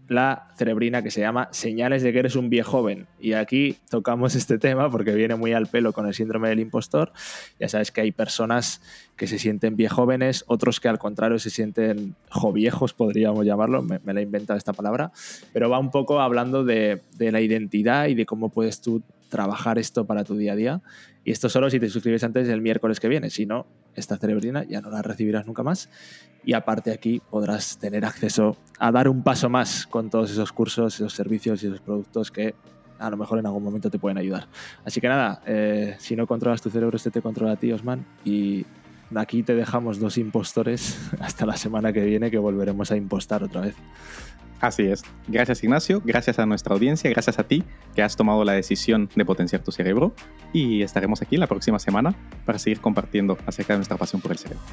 la 0.08 0.50
cerebrina 0.58 1.02
que 1.02 1.12
se 1.12 1.22
llama 1.22 1.50
Señales 1.52 2.04
de 2.04 2.14
que 2.14 2.20
eres 2.20 2.36
un 2.36 2.50
viejo 2.50 2.68
joven. 2.68 3.08
Y 3.20 3.34
aquí 3.34 3.78
tocamos 3.90 4.36
este 4.36 4.58
tema 4.60 4.92
porque 4.92 5.14
viene 5.14 5.36
muy 5.36 5.54
al 5.54 5.68
pelo 5.68 5.94
con 5.94 6.06
el 6.06 6.14
síndrome 6.14 6.50
del 6.50 6.60
impostor. 6.60 7.14
Ya 7.60 7.70
sabes 7.70 7.92
que 7.92 8.02
hay 8.02 8.12
personas 8.12 8.82
que 9.16 9.26
se 9.26 9.40
sienten 9.40 9.76
viejóvenes, 9.76 10.44
otros 10.48 10.80
que 10.80 10.90
al 10.90 11.00
contrario 11.00 11.40
se 11.40 11.50
sienten 11.50 12.16
joviejos, 12.30 12.94
podríamos 12.94 13.46
llamarlo, 13.46 13.82
me, 13.82 14.00
la 14.14 14.20
he 14.20 14.24
inventado 14.24 14.58
esta 14.58 14.74
palabra, 14.74 15.12
pero 15.54 15.70
va 15.70 15.80
un 15.80 15.92
poco 15.92 16.20
hablando 16.20 16.64
de, 16.64 17.02
de 17.18 17.32
la 17.32 17.42
identidad 17.42 18.08
y 18.08 18.16
de 18.16 18.26
cómo 18.26 18.50
puedes 18.50 18.82
tú 18.82 19.02
trabajar 19.30 19.80
esto 19.80 20.06
para 20.06 20.24
tu 20.24 20.36
día 20.36 20.54
a 20.54 20.56
día. 20.56 20.82
Y 21.28 21.32
esto 21.32 21.50
solo 21.50 21.70
si 21.70 21.78
te 21.78 21.90
suscribes 21.90 22.24
antes 22.24 22.48
del 22.48 22.62
miércoles 22.62 23.02
que 23.02 23.10
viene. 23.10 23.30
Si 23.30 23.46
no, 23.46 23.68
esta 23.96 24.16
cerebrina 24.16 24.64
ya 24.64 24.80
no 24.80 24.90
la 24.90 25.02
recibirás 25.02 25.46
nunca 25.46 25.62
más. 25.62 25.90
Y 26.46 26.54
aparte 26.54 26.94
aquí 26.94 27.22
podrás 27.30 27.78
tener 27.80 28.06
acceso 28.06 28.56
a 28.80 28.94
dar 28.94 29.10
un 29.10 29.24
paso 29.24 29.50
más 29.50 29.88
con 29.88 30.10
todos 30.10 30.32
esos 30.32 30.54
cursos, 30.54 30.96
esos 30.96 31.12
servicios 31.12 31.62
y 31.62 31.68
esos 31.68 31.82
productos 31.82 32.32
que 32.32 32.56
a 32.98 33.10
lo 33.10 33.18
mejor 33.18 33.40
en 33.40 33.46
algún 33.46 33.62
momento 33.62 33.90
te 33.90 34.00
pueden 34.00 34.18
ayudar. 34.18 34.48
Así 34.86 35.02
que 35.02 35.10
nada, 35.10 35.42
eh, 35.46 35.98
si 36.00 36.16
no 36.16 36.28
controlas 36.28 36.62
tu 36.62 36.70
cerebro, 36.70 36.96
este 36.96 37.12
te 37.12 37.22
controla 37.22 37.52
a 37.52 37.56
ti, 37.58 37.74
Osman. 37.74 38.06
Y 38.24 38.66
aquí 39.14 39.44
te 39.44 39.54
dejamos 39.54 40.00
dos 40.00 40.18
impostores 40.18 40.98
hasta 41.20 41.46
la 41.46 41.58
semana 41.58 41.92
que 41.92 42.06
viene 42.06 42.32
que 42.32 42.38
volveremos 42.38 42.90
a 42.92 42.96
impostar 42.96 43.44
otra 43.44 43.60
vez. 43.60 43.76
Así 44.60 44.84
es. 44.84 45.04
Gracias 45.28 45.64
Ignacio, 45.64 46.02
gracias 46.04 46.40
a 46.40 46.46
nuestra 46.46 46.74
audiencia, 46.74 47.10
gracias 47.10 47.38
a 47.38 47.44
ti 47.44 47.64
que 47.96 48.02
has 48.02 48.16
tomado 48.16 48.44
la 48.44 48.54
decisión 48.54 49.10
de 49.16 49.26
potenciar 49.26 49.64
tu 49.64 49.72
cerebro 49.72 50.14
y 50.52 50.82
estaremos 50.82 51.22
aquí 51.22 51.38
la 51.38 51.48
próxima 51.48 51.80
semana 51.80 52.16
para 52.46 52.58
seguir 52.58 52.80
compartiendo 52.80 53.38
acerca 53.46 53.74
de 53.74 53.80
nuestra 53.80 53.98
pasión 53.98 54.22
por 54.22 54.32
el 54.32 54.38
cerebro. 54.38 54.64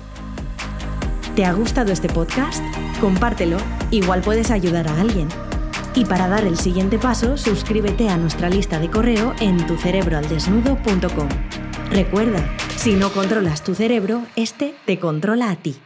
¿Te 1.37 1.45
ha 1.45 1.53
gustado 1.53 1.93
este 1.93 2.09
podcast? 2.09 2.63
Compártelo, 3.01 3.57
igual 3.91 4.21
puedes 4.21 4.51
ayudar 4.51 4.89
a 4.89 5.01
alguien. 5.01 5.29
Y 5.95 6.05
para 6.05 6.29
dar 6.29 6.45
el 6.45 6.57
siguiente 6.57 6.99
paso, 6.99 7.37
suscríbete 7.37 8.09
a 8.09 8.17
nuestra 8.17 8.49
lista 8.49 8.79
de 8.79 8.89
correo 8.89 9.35
en 9.41 9.65
tucerebroaldesnudo.com. 9.67 11.29
Recuerda, 11.91 12.57
si 12.77 12.95
no 12.95 13.13
controlas 13.13 13.63
tu 13.63 13.75
cerebro, 13.75 14.23
este 14.37 14.75
te 14.87 14.99
controla 14.99 15.51
a 15.51 15.57
ti. 15.57 15.77